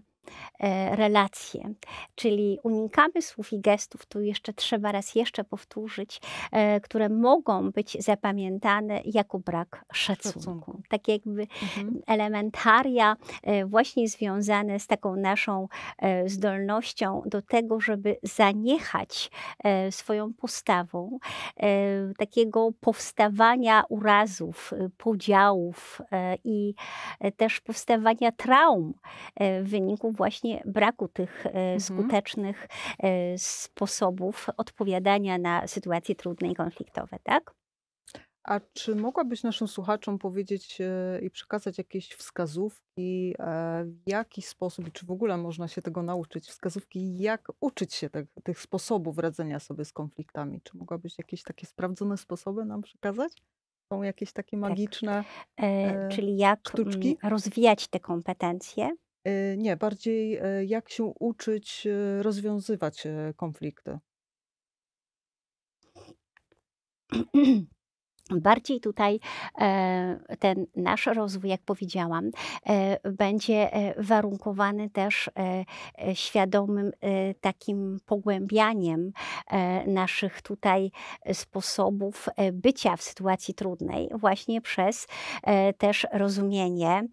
[0.91, 1.73] relacje,
[2.15, 7.97] czyli unikamy słów i gestów, tu jeszcze trzeba raz jeszcze powtórzyć, e, które mogą być
[8.03, 10.39] zapamiętane jako brak szacunku.
[10.39, 10.81] szacunku.
[10.89, 12.01] Tak jakby mhm.
[12.07, 15.67] elementaria e, właśnie związane z taką naszą
[16.25, 19.31] zdolnością do tego, żeby zaniechać
[19.89, 21.19] swoją postawą
[22.17, 26.01] takiego powstawania urazów, podziałów
[26.43, 26.73] i
[27.37, 28.93] też powstawania traum
[29.39, 31.79] w wyniku właśnie braku tych e, mhm.
[31.79, 32.67] skutecznych
[32.99, 37.53] e, sposobów odpowiadania na sytuacje trudne i konfliktowe, tak?
[38.43, 43.35] A czy mogłabyś naszym słuchaczom powiedzieć e, i przekazać jakieś wskazówki,
[43.85, 46.47] w jaki sposób czy w ogóle można się tego nauczyć?
[46.47, 50.61] Wskazówki, jak uczyć się tych, tych sposobów radzenia sobie z konfliktami?
[50.63, 53.33] Czy mogłabyś jakieś takie sprawdzone sposoby nam przekazać?
[53.93, 54.69] Są jakieś takie tak.
[54.69, 55.23] magiczne
[55.55, 55.65] tak.
[55.65, 57.17] e, Czyli jak sztuczki?
[57.21, 58.89] Mm, rozwijać te kompetencje?
[59.27, 63.99] Y, nie, bardziej y, jak się uczyć y, rozwiązywać konflikty.
[68.31, 69.19] Bardziej tutaj
[69.59, 72.31] e, ten nasz rozwój, jak powiedziałam,
[72.65, 75.29] e, będzie e, warunkowany też
[76.13, 76.91] świadomym
[77.41, 79.11] takim pogłębianiem
[79.87, 80.91] naszych tutaj
[81.33, 85.07] sposobów bycia w sytuacji trudnej, właśnie przez
[85.77, 87.07] też rozumienie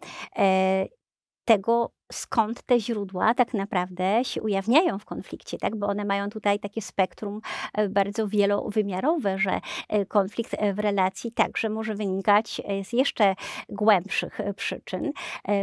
[1.47, 5.77] tego, skąd te źródła tak naprawdę się ujawniają w konflikcie, tak?
[5.77, 7.41] bo one mają tutaj takie spektrum
[7.75, 13.35] e, bardzo wielowymiarowe, że e, konflikt e, w relacji także może wynikać z jeszcze
[13.69, 15.13] głębszych przyczyn,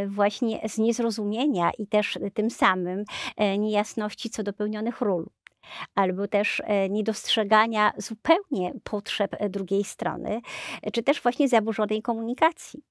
[0.06, 3.04] właśnie z niezrozumienia i też tym samym
[3.58, 5.26] niejasności co do pełnionych ról
[5.94, 10.40] albo też niedostrzegania zupełnie potrzeb drugiej strony,
[10.92, 12.82] czy też właśnie zaburzonej komunikacji.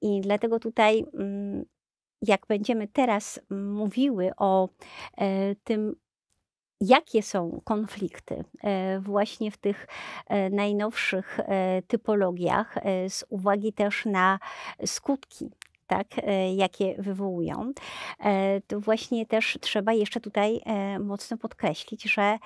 [0.00, 1.64] I dlatego tutaj mm,
[2.22, 4.68] jak będziemy teraz mówiły o
[5.18, 5.96] e, tym,
[6.80, 9.86] jakie są konflikty e, właśnie w tych
[10.26, 11.40] e, najnowszych
[11.86, 12.74] typologiach,
[13.08, 14.38] z uwagi też na
[14.86, 15.50] skutki
[15.86, 16.06] tak,
[16.56, 17.72] jakie wywołują,
[18.66, 20.60] to właśnie też trzeba jeszcze tutaj
[21.00, 22.38] mocno podkreślić, że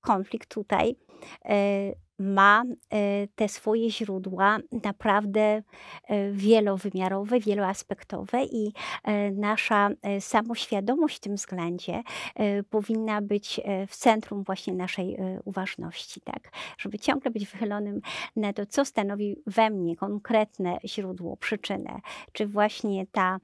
[0.00, 0.96] konflikt tutaj
[2.22, 5.62] ma e, te swoje źródła naprawdę e,
[6.32, 8.72] wielowymiarowe, wieloaspektowe i
[9.04, 12.02] e, nasza samoświadomość w tym względzie
[12.70, 16.50] powinna być w centrum właśnie naszej uważności, tak?
[16.78, 18.00] Żeby ciągle być wychylonym
[18.36, 22.00] na to, co stanowi we mnie konkretne źródło, przyczynę,
[22.32, 23.38] czy właśnie ta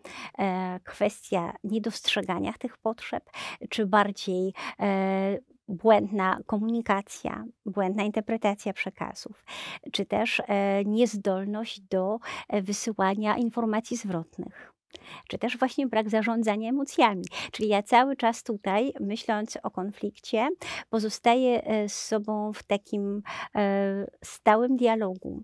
[0.85, 3.31] kwestia niedostrzegania tych potrzeb,
[3.71, 4.53] czy bardziej
[5.69, 9.45] błędna komunikacja, błędna interpretacja przekazów,
[9.93, 14.73] czy też e, niezdolność do e, wysyłania informacji zwrotnych
[15.29, 17.25] czy też właśnie brak zarządzania emocjami.
[17.53, 20.49] Czyli ja cały czas tutaj, myśląc o konflikcie,
[20.91, 23.23] pozostaję e, z sobą w takim
[24.25, 25.43] stałym dialogu,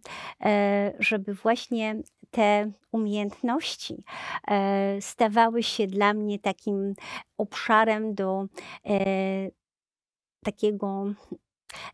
[0.99, 1.97] żeby właśnie
[2.31, 4.05] te umiejętności
[5.01, 6.95] stawały się dla mnie takim
[7.39, 8.47] obszarem do
[10.45, 11.05] takiego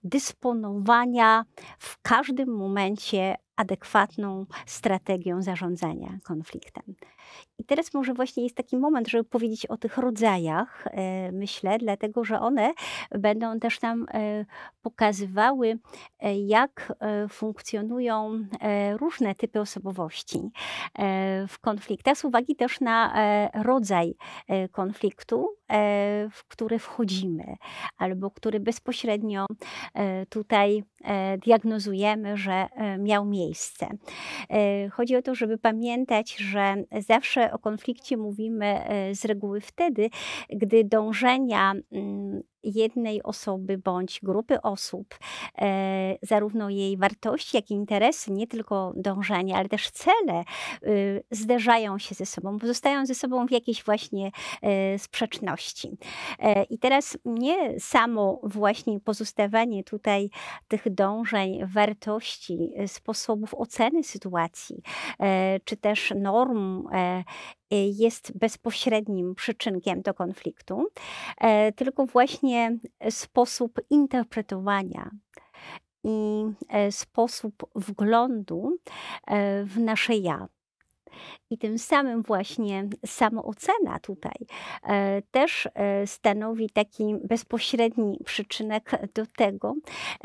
[0.05, 1.45] dysponowania
[1.79, 6.85] w każdym momencie adekwatną strategią zarządzania konfliktem.
[7.59, 12.25] I teraz może właśnie jest taki moment, żeby powiedzieć o tych rodzajach, e, myślę, dlatego
[12.25, 12.73] że one
[13.11, 14.45] będą też nam e,
[14.83, 15.79] pokazywały,
[16.21, 16.93] e, jak
[17.29, 18.47] funkcjonują
[18.97, 20.51] różne typy osobowości
[21.49, 23.15] w konfliktach, z uwagi też na
[23.55, 24.15] rodzaj
[24.73, 25.49] konfliktu,
[26.31, 27.57] w który wchodzimy,
[27.99, 29.47] albo który bezpośrednio
[30.29, 30.83] tutaj
[31.39, 32.67] diagnozujemy, że
[32.99, 33.89] miał miejsce.
[34.93, 37.20] Chodzi o to, żeby pamiętać, że zawsze
[37.53, 40.11] o konflikcie mówimy e, z reguły wtedy,
[40.51, 45.19] gdy dążenia mm, jednej osoby bądź grupy osób,
[45.59, 50.45] e, zarówno jej wartości, jak i interesy, nie tylko dążenia, ale też cele
[50.83, 54.31] y, zderzają się ze sobą, pozostają ze sobą w jakiejś właśnie
[54.63, 55.91] e, sprzeczności.
[56.39, 60.31] E, I teraz nie samo właśnie pozostawanie tutaj
[60.69, 64.83] tych dążeń, wartości, sposobów oceny sytuacji,
[65.21, 67.25] e, czy też norm e,
[67.77, 70.87] jest bezpośrednim przyczynkiem do konfliktu,
[71.41, 72.79] e, tylko właśnie
[73.11, 75.11] sposób interpretowania
[76.05, 78.79] i e, sposób wglądu
[79.27, 80.49] e, w nasze ja.
[81.51, 84.47] I tym samym właśnie samoocena tutaj
[84.83, 89.75] e, też e, stanowi taki bezpośredni przyczynek do tego,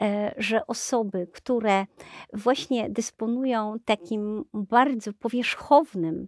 [0.02, 1.86] e, że osoby, które
[2.34, 6.26] właśnie dysponują takim bardzo powierzchownym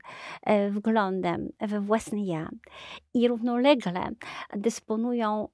[0.71, 2.49] wglądem we własne ja
[3.21, 4.09] i równolegle
[4.55, 5.47] dysponują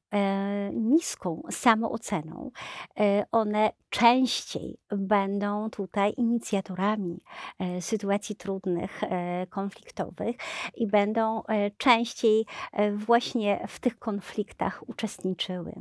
[0.74, 2.52] niską samooceną,
[3.32, 7.24] one częściej będą tutaj inicjatorami
[7.80, 9.02] sytuacji trudnych,
[9.50, 10.36] konfliktowych
[10.76, 15.74] i będą e, częściej e, właśnie w tych konfliktach uczestniczyły.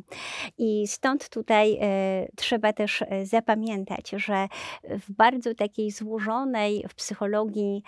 [0.58, 4.48] I stąd tutaj e, trzeba też zapamiętać, że
[4.84, 7.82] w bardzo takiej złożonej w psychologii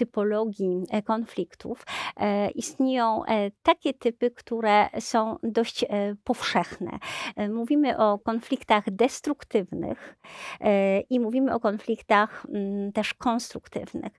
[0.00, 1.86] typologii e, konfliktów
[2.16, 5.84] e, istnieją e, takie typy, które są dość
[6.24, 6.98] powszechne.
[7.48, 10.16] Mówimy o konfliktach destruktywnych
[11.10, 14.12] i mówimy o konfliktach mm, też konstruktywnych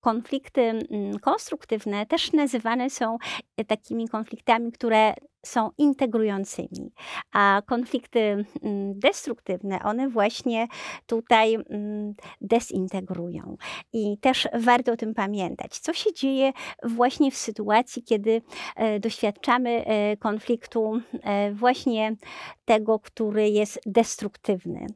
[0.00, 3.18] konflikty mm, konstruktywne też nazywane są
[3.66, 5.14] takimi konfliktami, które
[5.44, 6.92] są integrującymi,
[7.32, 8.20] a konflikty
[8.62, 10.66] mm, destruktywne, one właśnie
[11.06, 13.56] tutaj mm, dezintegrują.
[13.92, 15.78] I też warto o tym pamiętać.
[15.78, 16.52] Co się dzieje
[16.82, 18.42] właśnie w sytuacji, kiedy
[18.76, 22.16] e, doświadczamy e, konfliktu e, właśnie
[22.64, 24.86] tego, który jest destruktywny.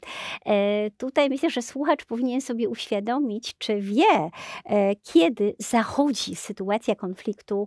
[0.99, 4.31] Tutaj myślę, że słuchacz powinien sobie uświadomić, czy wie,
[5.03, 7.67] kiedy zachodzi sytuacja konfliktu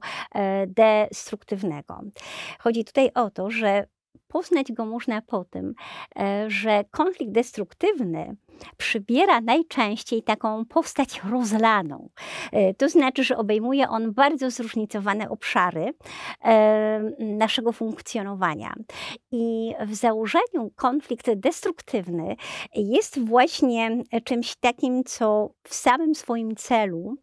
[0.68, 2.02] destruktywnego.
[2.72, 3.88] Chodzi tutaj o to, że
[4.28, 5.74] poznać go można po tym,
[6.20, 8.36] e, że konflikt destruktywny
[8.78, 12.10] przybiera najczęściej taką postać rozlaną.
[12.52, 15.94] E, to znaczy, że obejmuje on bardzo zróżnicowane obszary
[16.44, 18.74] e, naszego funkcjonowania.
[19.32, 22.36] I w założeniu konflikt destruktywny
[22.76, 27.16] jest właśnie czymś takim, co w samym swoim celu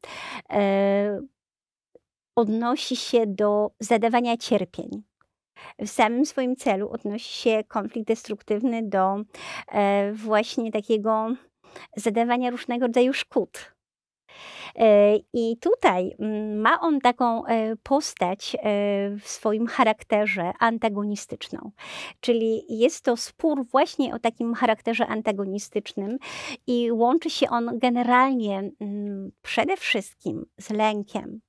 [2.37, 5.08] odnosi się do zadawania cierpień
[5.79, 9.17] w samym swoim celu odnosi się konflikt destruktywny do
[9.73, 11.29] e, właśnie takiego
[11.97, 13.73] zadawania różnego rodzaju szkód.
[14.77, 18.57] E, I tutaj mm, ma on taką e, postać
[19.21, 21.71] w swoim charakterze antagonistyczną,
[22.21, 26.19] czyli jest to spór właśnie o takim charakterze antagonistycznym
[26.67, 31.41] i łączy się on generalnie mm, przede wszystkim z lękiem,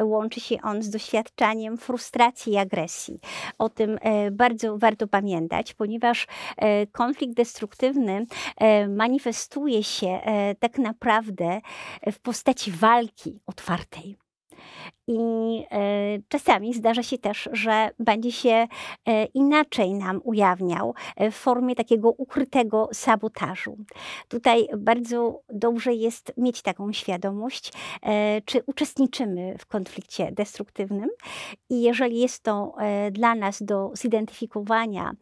[0.00, 3.20] łączy się on z doświadczaniem frustracji i agresji.
[3.58, 10.20] O tym e, bardzo warto pamiętać, ponieważ e, konflikt destruktywny e, manifestuje się
[10.58, 11.60] tak naprawdę
[12.12, 14.29] w postaci walki otwartej.
[15.06, 15.18] I
[15.70, 18.68] e, czasami zdarza się też, że będzie się
[19.06, 23.76] e, inaczej nam ujawniał e, w formie takiego ukrytego sabotażu.
[24.28, 27.72] Tutaj bardzo dobrze jest mieć taką świadomość,
[28.44, 31.08] czy uczestniczymy w konflikcie destruktywnym
[31.70, 32.74] i jeżeli jest to
[33.12, 35.12] dla nas do zidentyfikowania,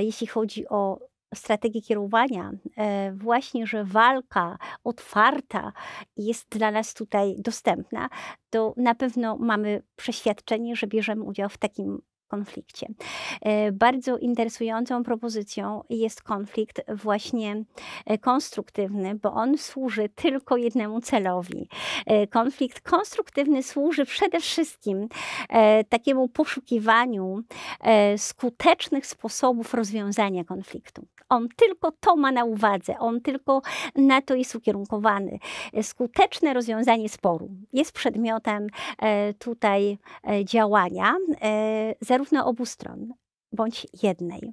[0.00, 5.72] jeśli chodzi o strategii kierowania, e, właśnie, że walka otwarta
[6.16, 8.08] jest dla nas tutaj dostępna,
[8.50, 12.86] to na pewno mamy przeświadczenie, że bierzemy udział w takim konflikcie.
[13.40, 17.64] E, bardzo interesującą propozycją jest konflikt właśnie
[18.06, 21.68] e, konstruktywny, bo on służy tylko jednemu celowi.
[22.30, 25.08] Konflikt konstruktywny służy przede wszystkim
[25.88, 27.42] takiemu poszukiwaniu
[28.16, 31.06] skutecznych sposobów rozwiązania konfliktu.
[31.30, 33.62] On tylko to ma na uwadze, on tylko
[33.96, 35.38] na to jest ukierunkowany.
[35.82, 38.66] Skuteczne rozwiązanie sporu jest przedmiotem
[39.38, 39.98] tutaj
[40.44, 41.16] działania
[42.00, 43.12] zarówno obu stron
[43.52, 44.52] bądź jednej.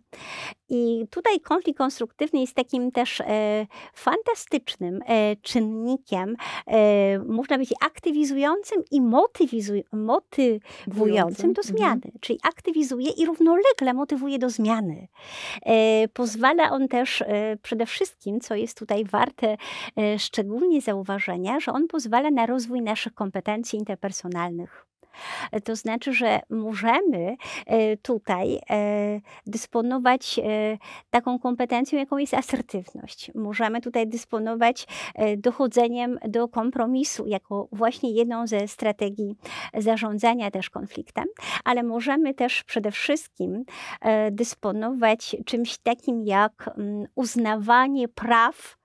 [0.69, 6.35] I tutaj konflikt konstruktywny jest takim też e, fantastycznym e, czynnikiem,
[6.67, 9.01] e, można być aktywizującym i
[9.91, 11.77] motywującym do mhm.
[11.77, 11.95] zmiany.
[11.95, 12.13] Mhm.
[12.21, 15.07] Czyli aktywizuje i równolegle motywuje do zmiany.
[16.13, 17.23] Pozwala on też
[17.61, 19.57] przede wszystkim, co jest tutaj warte
[20.17, 24.86] szczególnie zauważenia, że on pozwala na rozwój naszych kompetencji interpersonalnych.
[25.63, 30.78] To znaczy, że możemy e, tutaj e, dysponować e,
[31.09, 33.32] taką kompetencją, jaką jest asertywność.
[33.36, 34.88] Możemy tutaj dysponować
[35.38, 39.36] dochodzeniem do kompromisu, jako właśnie jedną ze strategii
[39.74, 41.26] zarządzania też konfliktem,
[41.63, 43.63] ale możemy też przede wszystkim
[44.32, 48.78] dysponować czymś takim jak mm, uznawanie praw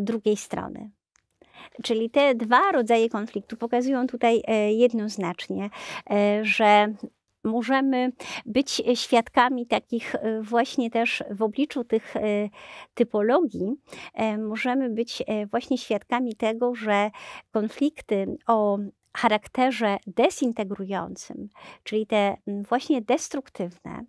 [0.00, 0.90] drugiej strony.
[1.82, 5.70] Czyli te dwa rodzaje konfliktu pokazują tutaj e, jednoznacznie,
[6.10, 6.94] e, że
[7.44, 8.12] możemy
[8.46, 12.14] być świadkami takich e, właśnie też w obliczu tych
[12.94, 13.74] typologii,
[14.38, 17.10] możemy być właśnie świadkami tego, że
[17.52, 18.78] konflikty o
[19.16, 21.48] charakterze desintegrującym,
[21.84, 22.36] czyli te
[22.68, 24.04] właśnie destruktywne,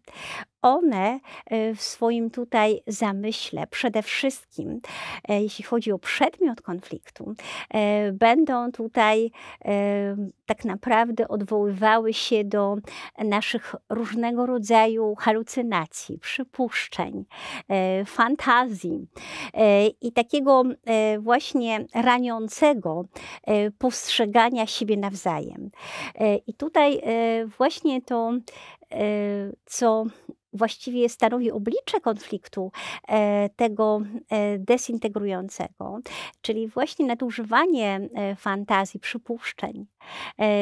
[0.62, 4.82] one e, w swoim tutaj zamyśle, przede wszystkim
[5.30, 7.34] e, jeśli chodzi o przedmiot konfliktu,
[7.70, 9.32] e, będą tutaj
[10.46, 12.76] tak naprawdę odwoływały się do
[13.18, 17.26] naszych różnego rodzaju halucynacji, przypuszczeń,
[18.06, 19.08] fantazji
[20.02, 20.64] i takiego
[21.20, 23.06] właśnie raniącego
[23.78, 25.72] postrzegania siebie nawzajem.
[26.48, 27.02] I tutaj
[27.58, 28.32] właśnie to,
[29.66, 30.06] co
[30.54, 32.72] właściwie stanowi oblicze konfliktu
[33.08, 36.00] e, tego e, desintegrującego,
[36.42, 39.86] czyli właśnie nadużywanie e, fantazji, przypuszczeń,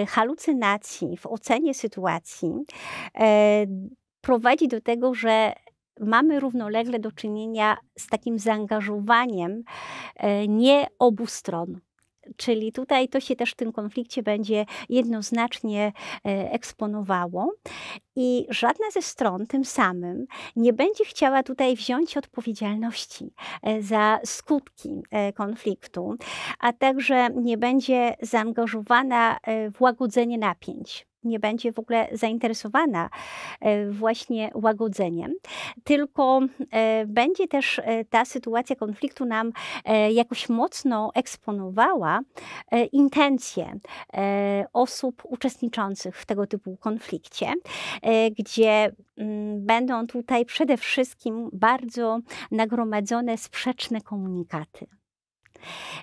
[0.08, 2.52] halucynacji w ocenie sytuacji
[4.22, 5.54] prowadzi do tego, że
[6.00, 9.64] mamy równolegle do czynienia z takim zaangażowaniem
[10.48, 11.80] nie obu stron.
[12.38, 15.92] Czyli tutaj to się też w tym konflikcie będzie jednoznacznie
[16.24, 17.52] eksponowało
[18.22, 25.02] i żadna ze stron tym samym nie będzie chciała tutaj wziąć odpowiedzialności e, za skutki
[25.12, 26.16] e, konfliktu,
[26.60, 29.38] a także nie będzie zaangażowana
[29.74, 33.10] w łagodzenie napięć nie będzie w ogóle zainteresowana
[33.62, 35.34] e, właśnie łagodzeniem,
[35.84, 36.40] tylko
[36.72, 39.52] e, będzie też e, ta sytuacja konfliktu nam
[40.12, 42.20] jakoś mocno eksponowała
[42.92, 43.80] intencje
[44.74, 47.54] osób uczestniczących w tego typu konflikcie,
[48.40, 52.20] gdzie mm, będą tutaj przede wszystkim bardzo
[52.52, 54.88] nagromadzone sprzeczne komunikaty.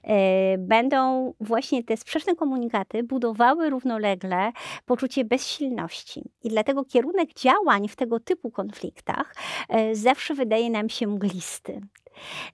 [0.05, 4.53] E, będą właśnie te sprzeczne komunikaty budowały równolegle
[4.85, 6.31] poczucie bezsilności.
[6.43, 9.35] I dlatego kierunek działań w tego typu konfliktach
[9.69, 11.81] e, zawsze wydaje nam się mglisty.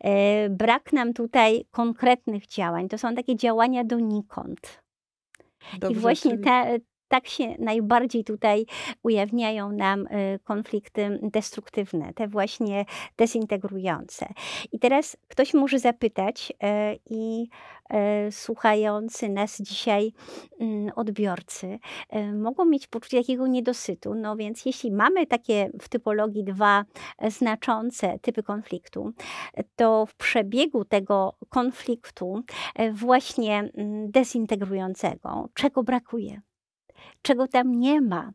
[0.00, 2.88] E, brak nam tutaj konkretnych działań.
[2.88, 4.82] To są takie działania donikąd.
[5.78, 6.78] Dobrze, I właśnie te,
[7.12, 8.66] tak się najbardziej tutaj
[9.02, 12.84] ujawniają nam y, konflikty destruktywne, te właśnie
[13.16, 14.26] dezintegrujące.
[14.72, 16.56] I teraz ktoś może zapytać y,
[17.10, 17.48] i
[18.28, 20.12] y, słuchający nas dzisiaj
[20.60, 21.78] mm, odbiorcy
[22.34, 24.14] mogą mieć poczucie takiego niedosytu.
[24.14, 26.84] No więc jeśli mamy takie w typologii dwa
[27.28, 29.12] znaczące typy konfliktu,
[29.76, 32.42] to w przebiegu tego konfliktu
[32.92, 36.40] właśnie mm, dezintegrującego, czego brakuje?
[37.22, 38.32] Czego tam nie ma,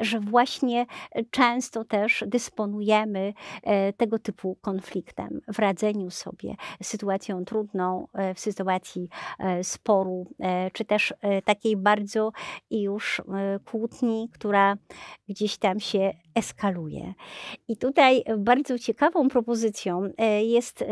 [0.00, 8.08] że właśnie e, często też dysponujemy e, tego typu konfliktem w radzeniu sobie, sytuacją trudną,
[8.12, 9.08] e, w sytuacji
[9.62, 10.26] sporu,
[10.72, 11.14] czy też
[11.44, 12.32] takiej bardzo
[12.70, 13.22] już
[13.64, 14.76] kłótni, która
[15.28, 17.14] gdzieś tam się eskaluje.
[17.68, 20.02] I tutaj bardzo ciekawą propozycją
[20.42, 20.84] jest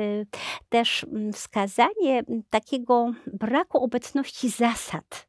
[0.68, 5.25] też wskazanie takiego braku obecności zasad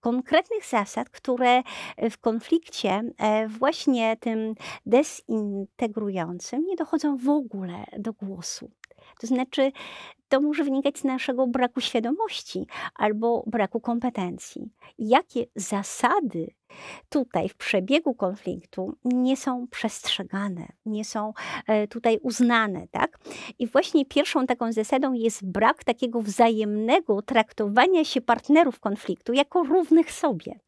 [0.00, 1.62] konkretnych zasad, które
[1.96, 4.54] e, w konflikcie e, właśnie tym
[4.86, 8.70] dezintegrującym nie dochodzą w ogóle do głosu.
[9.20, 9.72] To znaczy,
[10.28, 14.70] to może wynikać z naszego braku świadomości albo braku kompetencji.
[14.98, 16.54] Jakie zasady
[17.08, 21.32] tutaj w przebiegu konfliktu nie są przestrzegane, nie są
[21.66, 23.18] e, tutaj uznane, tak?
[23.58, 30.12] I właśnie pierwszą taką zasadą jest brak takiego wzajemnego traktowania się partnerów konfliktu jako równych
[30.12, 30.60] sobie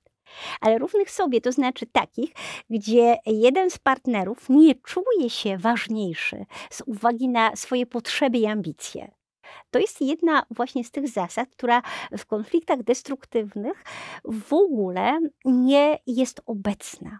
[0.61, 2.33] ale równych sobie, to znaczy takich,
[2.70, 9.11] gdzie jeden z partnerów nie czuje się ważniejszy z uwagi na swoje potrzeby i ambicje.
[9.70, 11.83] To jest jedna właśnie z tych zasad, która
[12.18, 13.85] w konfliktach destruktywnych
[14.24, 17.18] w ogóle nie jest obecna.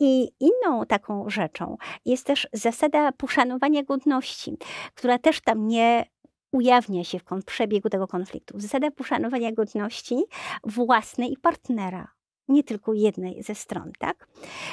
[0.00, 4.56] I inną taką rzeczą jest też zasada poszanowania godności,
[4.94, 6.04] która też tam nie
[6.52, 8.60] ujawnia się w przebiegu tego konfliktu.
[8.60, 10.24] Zasada poszanowania godności
[10.64, 12.08] własnej i partnera
[12.48, 14.28] nie tylko jednej ze stron, tak?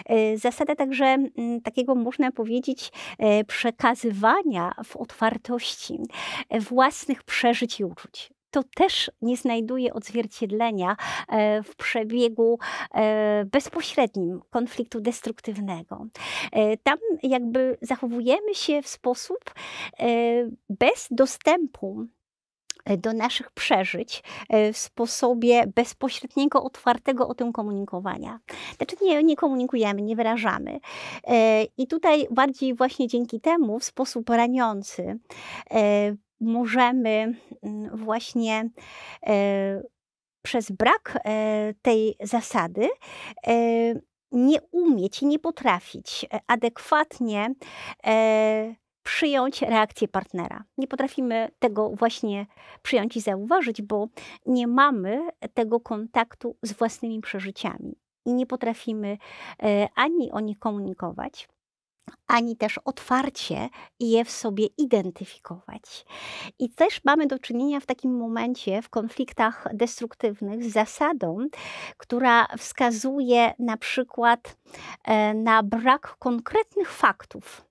[0.05, 5.99] E, zasada także mm, takiego, można powiedzieć, e, przekazywania w otwartości
[6.49, 10.95] e, własnych przeżyć i uczuć to też nie znajduje odzwierciedlenia
[11.63, 12.59] w przebiegu
[13.45, 16.05] bezpośrednim konfliktu destruktywnego.
[16.83, 19.53] Tam jakby zachowujemy się w sposób
[20.69, 22.07] bez dostępu
[22.85, 28.39] E, do naszych przeżyć e, w sposobie bezpośredniego, otwartego o tym komunikowania.
[28.77, 30.79] Znaczy nie, nie komunikujemy, nie wyrażamy.
[31.27, 35.19] E, I tutaj bardziej właśnie dzięki temu w sposób raniący
[36.41, 37.33] możemy
[37.63, 38.69] mm, właśnie
[40.43, 41.19] przez brak
[41.81, 42.89] tej zasady
[44.31, 47.53] nie umieć i nie potrafić adekwatnie
[49.03, 50.63] przyjąć reakcję partnera.
[50.77, 52.45] Nie potrafimy tego właśnie
[52.81, 54.07] przyjąć i zauważyć, bo
[54.45, 55.19] nie mamy
[55.53, 59.17] tego kontaktu z własnymi przeżyciami i nie potrafimy
[59.63, 61.47] e, ani o nich komunikować,
[62.27, 66.05] ani też otwarcie je w sobie identyfikować.
[66.59, 71.37] I też mamy do czynienia w takim momencie w konfliktach destruktywnych z zasadą,
[71.97, 74.57] która wskazuje na przykład
[75.03, 77.69] e, na brak konkretnych faktów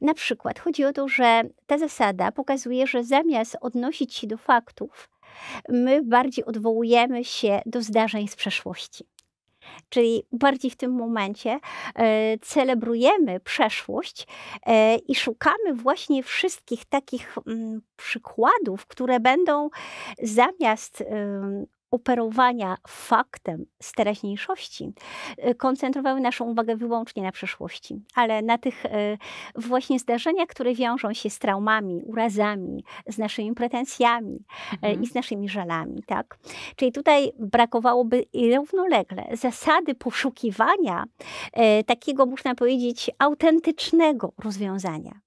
[0.00, 5.10] na przykład chodzi o to, że ta zasada pokazuje, że zamiast odnosić się do faktów,
[5.68, 9.04] my bardziej odwołujemy się do zdarzeń z przeszłości.
[9.88, 11.60] Czyli bardziej w tym momencie
[11.94, 14.26] e, celebrujemy przeszłość
[14.66, 19.70] e, i szukamy właśnie wszystkich takich mm, przykładów, które będą
[20.22, 21.04] zamiast
[21.90, 24.92] operowania faktem z teraźniejszości
[25.48, 28.88] y, koncentrowały naszą uwagę wyłącznie na przeszłości, ale na tych y,
[29.54, 35.02] właśnie zdarzeniach, które wiążą się z traumami, urazami, z naszymi pretensjami y, mhm.
[35.02, 36.02] i z naszymi żalami.
[36.06, 36.38] Tak?
[36.76, 38.24] Czyli tutaj brakowałoby
[38.56, 41.04] równolegle zasady poszukiwania
[41.86, 45.20] takiego, można powiedzieć, autentycznego rozwiązania.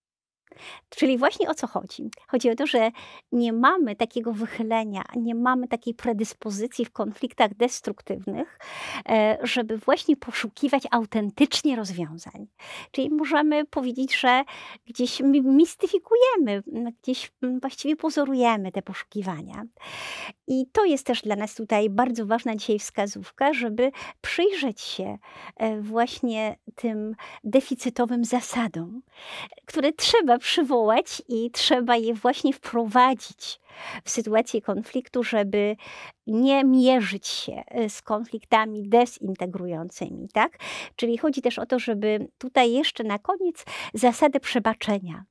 [0.89, 2.09] Czyli właśnie o co chodzi?
[2.27, 2.91] Chodzi o to, że
[3.31, 8.59] nie mamy takiego wychylenia, nie mamy takiej predyspozycji w konfliktach destruktywnych,
[9.09, 12.47] e, żeby właśnie poszukiwać autentycznie rozwiązań.
[12.91, 14.43] Czyli możemy powiedzieć, że
[14.85, 16.63] gdzieś mistyfikujemy,
[17.01, 17.31] gdzieś
[17.61, 19.63] właściwie pozorujemy te poszukiwania.
[20.47, 23.91] I to jest też dla nas tutaj bardzo ważna dzisiaj wskazówka, żeby
[24.21, 25.17] przyjrzeć się
[25.57, 29.01] e, właśnie tym deficytowym zasadom,
[29.65, 33.59] które trzeba przywołać i trzeba je właśnie wprowadzić
[34.03, 35.75] w sytuację konfliktu, żeby
[36.27, 40.57] nie mierzyć się e, z konfliktami dezintegrującymi, tak?
[40.95, 45.25] Czyli chodzi też o to, żeby tutaj jeszcze na koniec zasadę przebaczenia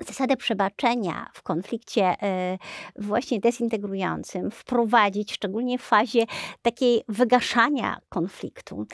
[0.00, 2.58] zasadę przebaczenia w konflikcie e,
[2.96, 6.24] właśnie dezintegrującym wprowadzić, szczególnie w fazie
[6.62, 8.86] takiej wygaszania konfliktu,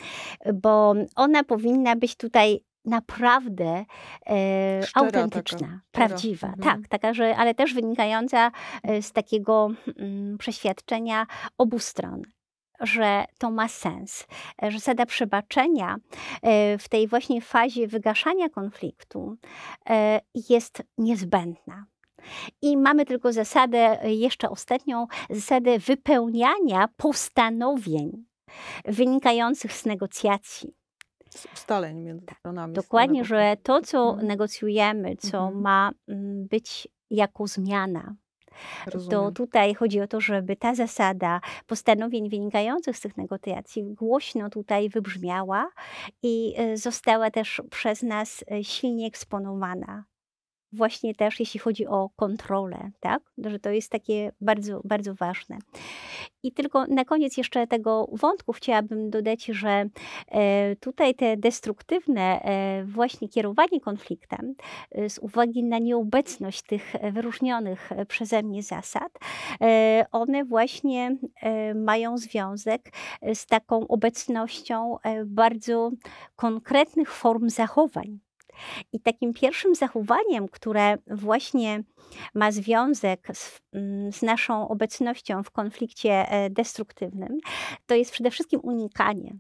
[0.54, 3.84] bo ona powinna być tutaj naprawdę
[4.26, 6.46] e, autentyczna, taka, prawdziwa.
[6.46, 6.64] Mhm.
[6.64, 8.50] Tak, taka, że, ale też wynikająca
[8.82, 9.68] e, z takiego
[9.98, 11.26] mm, przeświadczenia
[11.58, 12.22] obu stron
[12.80, 14.26] że to ma sens,
[14.62, 15.96] że zasada przebaczenia
[16.42, 19.36] e, w tej właśnie fazie wygaszania konfliktu
[19.90, 21.86] e, jest niezbędna.
[22.62, 28.24] I mamy tylko zasadę, jeszcze ostatnią, zasadę wypełniania postanowień
[28.84, 30.79] wynikających z negocjacji
[31.54, 32.74] ustaleń między tak, stronami.
[32.74, 34.26] Dokładnie, że to, co mhm.
[34.28, 35.60] negocjujemy, co mhm.
[35.60, 38.14] ma mm, być jako zmiana,
[38.86, 39.10] Rozumiem.
[39.10, 44.88] to tutaj chodzi o to, żeby ta zasada postanowień wynikających z tych negocjacji głośno tutaj
[44.88, 45.70] wybrzmiała
[46.22, 50.04] i e, została też przez nas e, silnie eksponowana
[50.72, 53.22] właśnie też jeśli chodzi o kontrolę, tak?
[53.38, 55.58] Że to jest takie bardzo, bardzo ważne.
[56.42, 59.88] I tylko na koniec jeszcze tego wątku chciałabym dodać, że
[60.28, 64.54] e, tutaj te destruktywne e, właśnie kierowanie konfliktem
[64.90, 69.18] e, z uwagi na nieobecność tych wyróżnionych przeze mnie zasad,
[70.12, 71.16] one właśnie
[71.74, 72.92] mają związek
[73.34, 74.96] z taką obecnością
[75.26, 75.90] bardzo
[76.36, 78.20] konkretnych form zachowań.
[78.92, 81.82] I takim pierwszym zachowaniem, które właśnie
[82.34, 87.38] ma związek z, mm, z, naszą obecnością w konflikcie e, destruktywnym,
[87.86, 89.36] to jest przede wszystkim unikanie.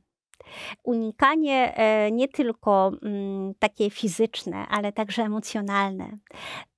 [0.84, 6.10] Unikanie e, nie tylko mm, takie fizyczne, ale także emocjonalne.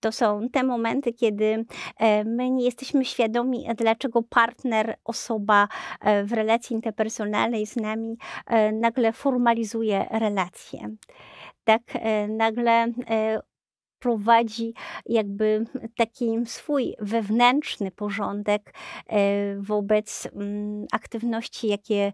[0.00, 1.64] To są te momenty, kiedy
[1.98, 5.68] e, my nie jesteśmy świadomi, dlaczego partner, osoba
[6.24, 8.16] w relacji interpersonalnej z nami
[8.72, 10.96] nagle formalizuje relacje
[11.64, 13.40] tak e, nagle e,
[13.98, 14.74] prowadzi
[15.06, 15.64] jakby
[15.96, 18.74] taki swój wewnętrzny porządek
[19.06, 22.12] e, wobec mm, aktywności, jakie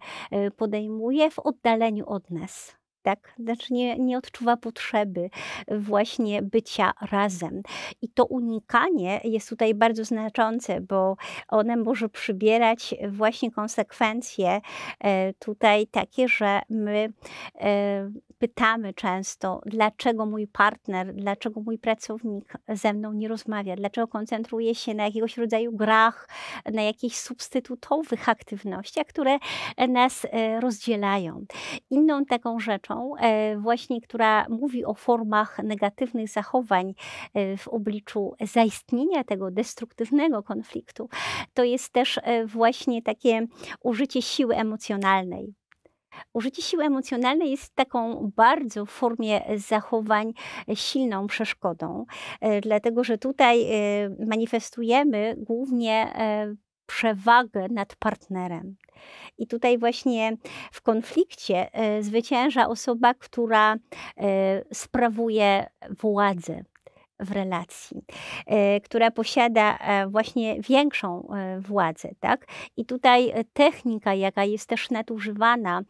[0.57, 3.35] podejmuje w oddaleniu od nas tak?
[3.39, 5.31] Znaczy nie, nie odczuwa potrzeby
[5.69, 7.63] właśnie bycia razem.
[8.03, 11.17] I to unikanie jest tutaj bardzo znaczące, bo
[11.49, 14.61] one może przybierać właśnie konsekwencje
[15.39, 17.13] tutaj takie, że my
[18.39, 24.95] pytamy często, dlaczego mój partner, dlaczego mój pracownik ze mną nie rozmawia, dlaczego koncentruje się
[24.95, 26.29] na jakiegoś rodzaju grach,
[26.73, 29.39] na jakichś substytutowych aktywnościach, które
[29.89, 31.45] nas e, rozdzielają.
[31.91, 36.95] Inną taką rzeczą, e, właśnie, która mówi o formach negatywnych zachowań
[37.35, 41.09] e, w obliczu zaistnienia tego destruktywnego konfliktu,
[41.55, 43.47] to jest też właśnie takie
[43.83, 45.58] użycie siły emocjonalnej.
[46.33, 50.33] Użycie siły emocjonalnej jest taką bardzo w formie zachowań
[50.75, 52.05] silną przeszkodą,
[52.41, 53.69] e, dlatego że tutaj e,
[54.27, 56.55] manifestujemy głównie e,
[56.87, 58.77] przewagę nad partnerem.
[59.39, 60.37] I tutaj właśnie
[60.73, 63.77] w konflikcie zwycięża osoba, która
[64.73, 66.65] sprawuje władzę
[67.21, 68.03] w relacji,
[68.47, 72.47] e, która posiada e, właśnie większą e, władzę, tak?
[72.77, 75.83] I tutaj technika, jaka jest też nadużywana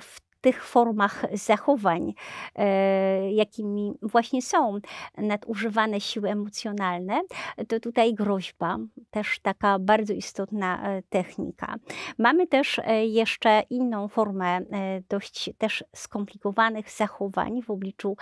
[0.00, 2.14] w tych formach zachowań,
[2.54, 4.78] e, jakimi właśnie są
[5.18, 7.20] nadużywane siły emocjonalne,
[7.68, 8.78] to tutaj groźba,
[9.10, 11.74] też taka bardzo istotna e, technika.
[12.18, 14.60] Mamy też e, jeszcze inną formę
[15.08, 18.16] dość też skomplikowanych zachowań w obliczu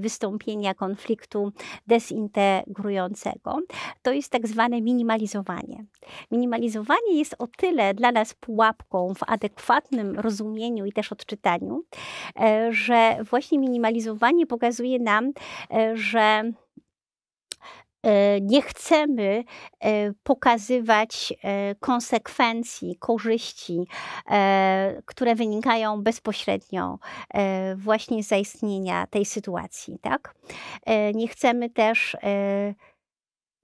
[0.00, 1.52] wystąpienia konfliktu
[1.86, 3.58] dezintegrującego.
[4.02, 5.84] To jest tak zwane minimalizowanie.
[6.30, 11.59] Minimalizowanie jest o tyle dla nas pułapką w adekwatnym rozumieniu i też odczytaniu,
[12.40, 15.32] E, że właśnie minimalizowanie pokazuje nam,
[15.72, 16.42] e, że
[18.02, 19.44] e, nie chcemy
[20.22, 21.34] pokazywać
[21.80, 23.86] konsekwencji, korzyści,
[25.04, 26.98] które wynikają bezpośrednio
[27.76, 29.98] właśnie z zaistnienia tej sytuacji.
[30.02, 30.34] Tak?
[31.14, 32.16] Nie chcemy też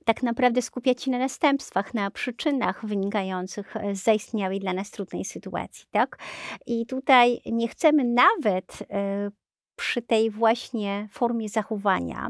[0.07, 5.24] tak naprawdę skupiać się na następstwach, na przyczynach wynikających e, z zaistniałej dla nas trudnej
[5.24, 5.86] sytuacji.
[5.90, 6.18] Tak?
[6.66, 9.30] I tutaj nie chcemy nawet e,
[9.76, 12.28] przy tej właśnie formie zachowania,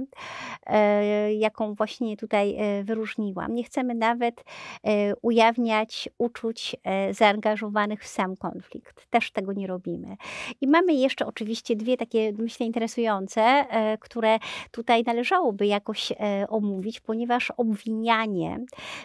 [0.66, 3.55] e, jaką właśnie tutaj e, wyróżniłam.
[3.55, 4.44] Nie chcemy nawet
[4.84, 6.76] e, ujawniać uczuć
[7.11, 9.07] zaangażowanych w sam konflikt.
[9.11, 10.16] Też tego nie robimy.
[10.61, 13.64] I mamy jeszcze oczywiście dwie takie, myślę, interesujące,
[14.01, 14.38] które
[14.70, 16.12] tutaj należałoby jakoś
[16.49, 18.61] omówić, ponieważ obwinianie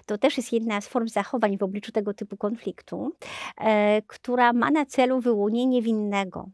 [0.06, 3.12] to też jest jedna z form zachowań w obliczu tego typu konfliktu,
[4.08, 6.46] która ma na celu wyłonienie winnego.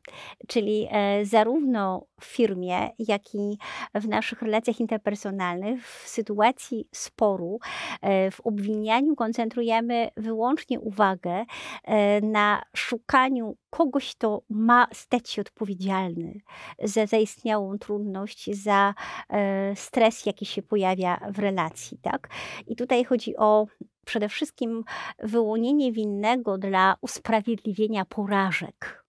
[0.47, 0.88] Czyli
[1.23, 3.57] zarówno zarówno w firmie, jak i
[3.95, 7.59] w naszych relacjach interpersonalnych, w sytuacji sporu,
[8.01, 11.45] e, w obwinianiu koncentrujemy wyłącznie uwagę
[11.84, 16.41] e, na szukaniu kogoś, kto ma stać się odpowiedzialny
[16.84, 18.93] za zaistniałą trudność, za
[19.30, 21.97] e, stres, jaki się pojawia w relacji.
[22.01, 22.30] Tak?
[22.67, 23.67] I tutaj chodzi o
[24.05, 24.84] przede wszystkim
[25.19, 29.07] wyłonienie winnego dla usprawiedliwienia porażek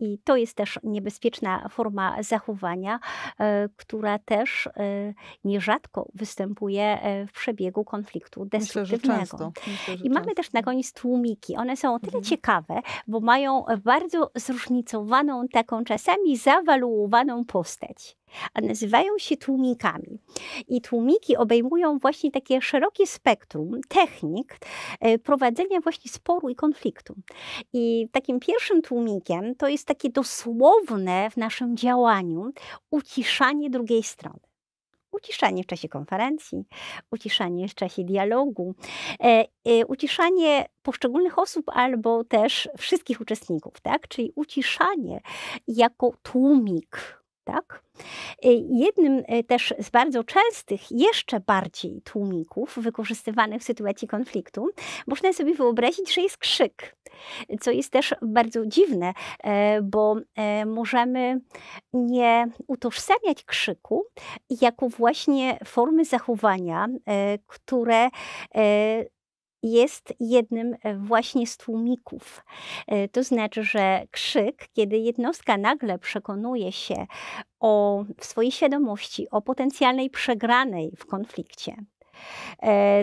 [0.00, 3.00] i to jest też niebezpieczna forma zachowania,
[3.40, 4.70] e, która też e,
[5.44, 9.16] nierzadko występuje e, w przebiegu konfliktu destruktywnego.
[9.16, 9.52] Myślę, często.
[9.66, 11.56] Myślę, I mamy też na koniec tłumiki.
[11.56, 12.24] One są o tyle mhm.
[12.24, 18.16] ciekawe, bo mają bardzo zróżnicowaną, taką czasami zawaluowaną postać
[18.54, 20.18] a nazywają się tłumikami.
[20.68, 24.58] I tłumiki obejmują właśnie takie szerokie spektrum technik
[25.00, 27.14] e, prowadzenia właśnie sporu i konfliktu.
[27.72, 32.52] I takim pierwszym tłumikiem to jest takie dosłowne w naszym działaniu
[32.90, 34.40] uciszanie drugiej strony
[35.14, 36.64] uciszanie w czasie konferencji,
[37.10, 38.74] uciszanie w czasie dialogu,
[39.20, 44.08] e, e, uciszanie poszczególnych osób albo też wszystkich uczestników, tak?
[44.08, 45.20] Czyli uciszanie
[45.68, 47.82] jako tłumik tak?
[48.44, 54.68] Y, jednym y, też z bardzo częstych, jeszcze bardziej tłumików wykorzystywanych w sytuacji konfliktu,
[55.06, 56.96] można sobie wyobrazić, że jest krzyk,
[57.60, 59.12] co jest też bardzo dziwne,
[59.44, 61.40] e, bo e, możemy
[61.92, 64.04] nie utożsamiać krzyku
[64.60, 68.08] jako właśnie formy zachowania, e, które
[69.64, 72.44] jest jednym e, właśnie z tłumików.
[72.86, 77.06] E, to znaczy, że krzyk, kiedy jednostka nagle przekonuje się
[77.60, 81.76] o swojej świadomości, o potencjalnej przegranej w konflikcie,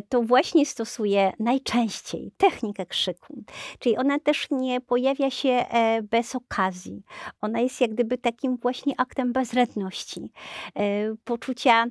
[0.09, 3.43] to właśnie stosuje najczęściej technikę krzyku.
[3.79, 7.03] Czyli ona też nie pojawia się e, bez okazji.
[7.41, 10.31] Ona jest jak gdyby takim właśnie aktem bezredności,
[10.75, 10.81] e,
[11.23, 11.85] poczucia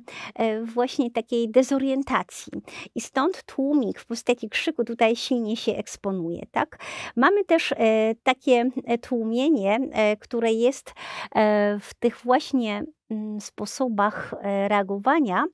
[0.63, 2.53] właśnie takiej dezorientacji.
[2.95, 6.45] I stąd tłumik w postaci krzyku tutaj silnie się eksponuje.
[6.51, 6.79] Tak?
[7.15, 7.73] Mamy też
[8.23, 8.69] takie
[9.01, 9.79] tłumienie,
[10.19, 10.93] które jest
[11.79, 12.83] w tych właśnie
[13.39, 15.45] sposobach e, reagowania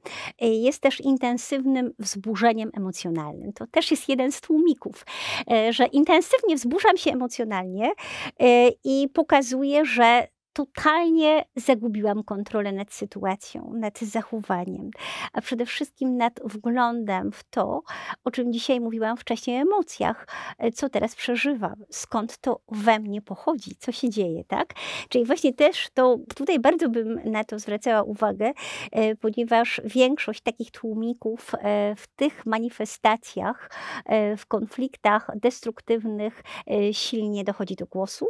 [0.42, 3.54] e, jest też intensywnym wzburzeniem emocjonalnym.
[3.54, 5.06] To też jest jeden z tłumików,
[5.52, 7.92] e, że intensywnie wzburzam się emocjonalnie
[8.84, 10.28] i pokazuję, że
[10.58, 14.90] totalnie zagubiłam kontrolę nad sytuacją, nad zachowaniem,
[15.34, 17.82] a przede wszystkim nad wglądem w to,
[18.24, 20.28] o czym dzisiaj mówiłam wcześniej, emocjach,
[20.58, 24.74] e, co teraz przeżywam, skąd to we mnie pochodzi, co się dzieje, tak?
[25.10, 28.52] Czyli właśnie też to tutaj bardzo bym na to zwracała uwagę,
[28.92, 33.72] e, ponieważ większość takich tłumików e, w tych manifestacjach,
[34.38, 36.44] w konfliktach destruktywnych
[36.92, 38.28] silnie dochodzi do głosu.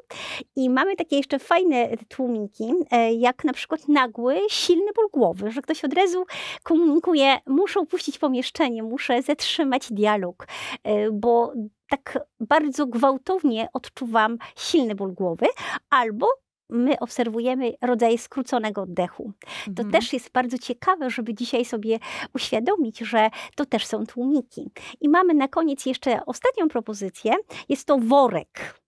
[0.55, 5.61] I mamy takie jeszcze fajne tłumiki, e, jak na przykład nagły, silny ból głowy, że
[5.61, 6.25] ktoś od razu
[6.63, 10.47] komunikuje, muszę opuścić pomieszczenie, muszę zatrzymać dialog,
[10.83, 11.53] e, bo
[11.89, 15.45] tak bardzo gwałtownie odczuwam silny ból głowy,
[15.89, 16.27] albo
[16.69, 19.31] my obserwujemy rodzaj skróconego oddechu.
[19.65, 19.91] To mhm.
[19.91, 21.99] też jest bardzo ciekawe, żeby dzisiaj sobie
[22.35, 24.71] uświadomić, że to też są tłumiki.
[25.01, 27.33] I mamy na koniec jeszcze ostatnią propozycję.
[27.69, 28.79] Jest to worek.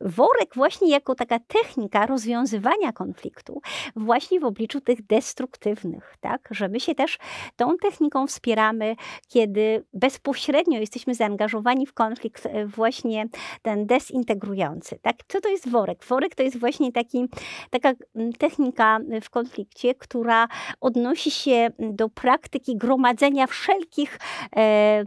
[0.00, 3.60] Worek właśnie jako taka technika rozwiązywania konfliktu
[3.96, 6.48] właśnie w obliczu tych destruktywnych, tak?
[6.50, 7.18] Że my się też
[7.56, 8.96] tą techniką wspieramy,
[9.28, 13.28] kiedy bezpośrednio jesteśmy zaangażowani w konflikt e, właśnie
[13.62, 15.16] ten dezintegrujący, tak?
[15.28, 16.04] Co to jest worek?
[16.04, 17.26] Worek to jest właśnie taki,
[17.70, 17.92] taka
[18.38, 20.48] technika w konflikcie, która
[20.80, 24.18] odnosi się do praktyki gromadzenia wszelkich
[24.56, 25.04] e,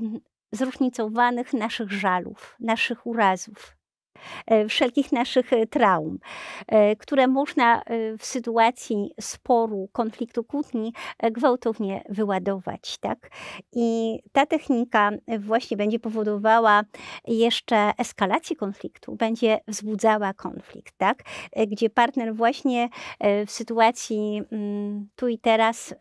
[0.51, 3.80] zróżnicowanych naszych żalów, naszych urazów, E,
[4.69, 6.19] wszelkich naszych e, traum,
[6.67, 7.82] e, które można
[8.19, 10.93] w sytuacji sporu, konfliktu, kłótni
[11.32, 12.97] gwałtownie wyładować.
[12.97, 13.30] Tak?
[13.74, 16.84] I ta technika właśnie będzie powodowała
[17.28, 21.24] jeszcze eskalację konfliktu, będzie wzbudzała konflikt, tak?
[21.67, 22.89] gdzie partner właśnie
[23.47, 25.95] w sytuacji mm, tu i teraz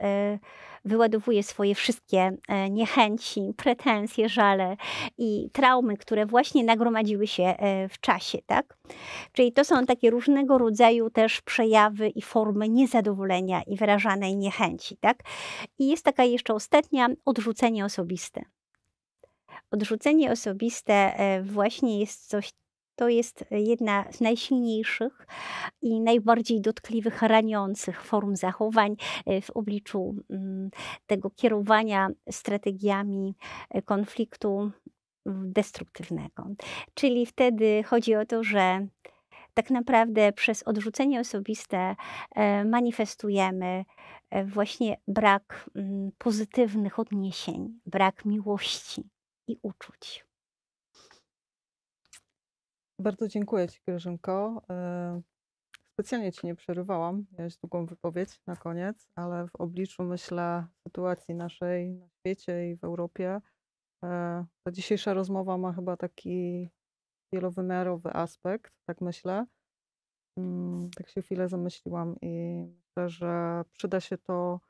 [0.85, 4.77] wyładowuje swoje wszystkie e, niechęci, pretensje, żale
[5.19, 8.77] i traumy, które właśnie nagromadziły się e, w czasie, tak?
[9.33, 15.23] Czyli to są takie różnego rodzaju też przejawy i formy niezadowolenia i wyrażanej niechęci, tak?
[15.79, 18.43] I jest taka jeszcze ostatnia, odrzucenie osobiste.
[19.71, 22.53] Odrzucenie osobiste e, właśnie jest coś
[23.01, 25.27] to jest jedna z najsilniejszych
[25.83, 28.97] i najbardziej dotkliwych, raniących form zachowań
[29.27, 30.71] e, w obliczu mm,
[31.07, 33.35] tego kierowania strategiami
[33.71, 34.71] e, konfliktu
[35.27, 36.47] destruktywnego.
[36.95, 38.87] Czyli wtedy chodzi o to, że
[39.55, 41.97] tak naprawdę przez odrzucenie osobiste
[42.35, 43.85] e, manifestujemy
[44.45, 49.03] właśnie brak mm, pozytywnych odniesień, brak miłości
[49.49, 50.30] i uczuć.
[53.01, 54.63] Bardzo dziękuję Ci, Grażynko.
[54.71, 55.23] E,
[55.93, 61.93] specjalnie Ci nie przerywałam, miałeś długą wypowiedź na koniec, ale w obliczu, myślę, sytuacji naszej
[61.95, 63.41] na świecie i w Europie,
[64.05, 66.69] e, ta dzisiejsza rozmowa ma chyba taki
[67.33, 69.47] wielowymiarowy aspekt, tak myślę.
[70.39, 74.61] Mm, tak się chwilę zamyśliłam i myślę, że przyda się to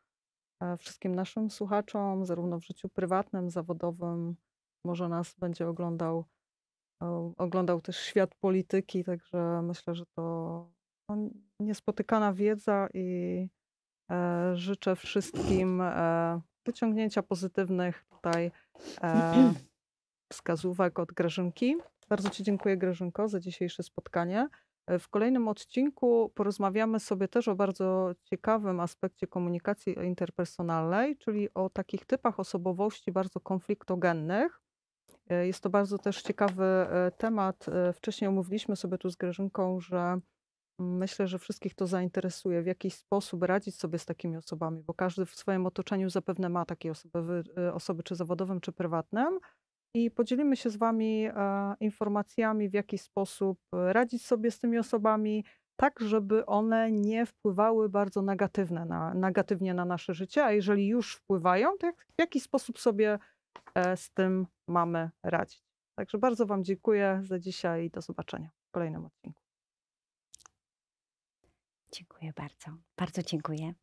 [0.63, 4.37] e, wszystkim naszym słuchaczom, zarówno w życiu prywatnym, zawodowym.
[4.85, 6.25] Może nas będzie oglądał
[7.37, 10.67] Oglądał też świat polityki, także myślę, że to
[11.09, 11.17] no,
[11.61, 13.49] niespotykana wiedza i
[14.11, 18.51] e, życzę wszystkim e, wyciągnięcia pozytywnych tutaj
[19.03, 19.55] e,
[20.33, 21.77] wskazówek od Grażynki.
[22.09, 24.49] Bardzo Ci dziękuję, Grażynko, za dzisiejsze spotkanie.
[24.99, 32.05] W kolejnym odcinku porozmawiamy sobie też o bardzo ciekawym aspekcie komunikacji interpersonalnej, czyli o takich
[32.05, 34.60] typach osobowości bardzo konfliktogennych.
[35.31, 37.67] E, jest to bardzo też ciekawy e, temat.
[37.95, 40.21] Wcześniej omówiliśmy sobie tu z Grażynką, że
[40.79, 45.27] myślę, że wszystkich to zainteresuje, w jakiś sposób radzić sobie z takimi osobami, bo każdy
[45.27, 49.39] w swoim otoczeniu zapewne ma takie osoby, osoby czy zawodowym, czy prywatnym.
[49.95, 54.79] I podzielimy się z Wami e, informacjami, w jaki sposób e, radzić sobie z tymi
[54.79, 55.45] osobami,
[55.77, 61.15] tak żeby one nie wpływały bardzo negatywne na, negatywnie na nasze życie, a jeżeli już
[61.15, 63.19] wpływają, to jak, w jaki sposób sobie e,
[63.97, 65.63] z tym mamy radzić.
[65.95, 69.43] Także bardzo Wam dziękuję za dzisiaj i do zobaczenia w kolejnym odcinku.
[71.93, 72.77] Dziękuję bardzo.
[72.97, 73.75] Bardzo dziękuję.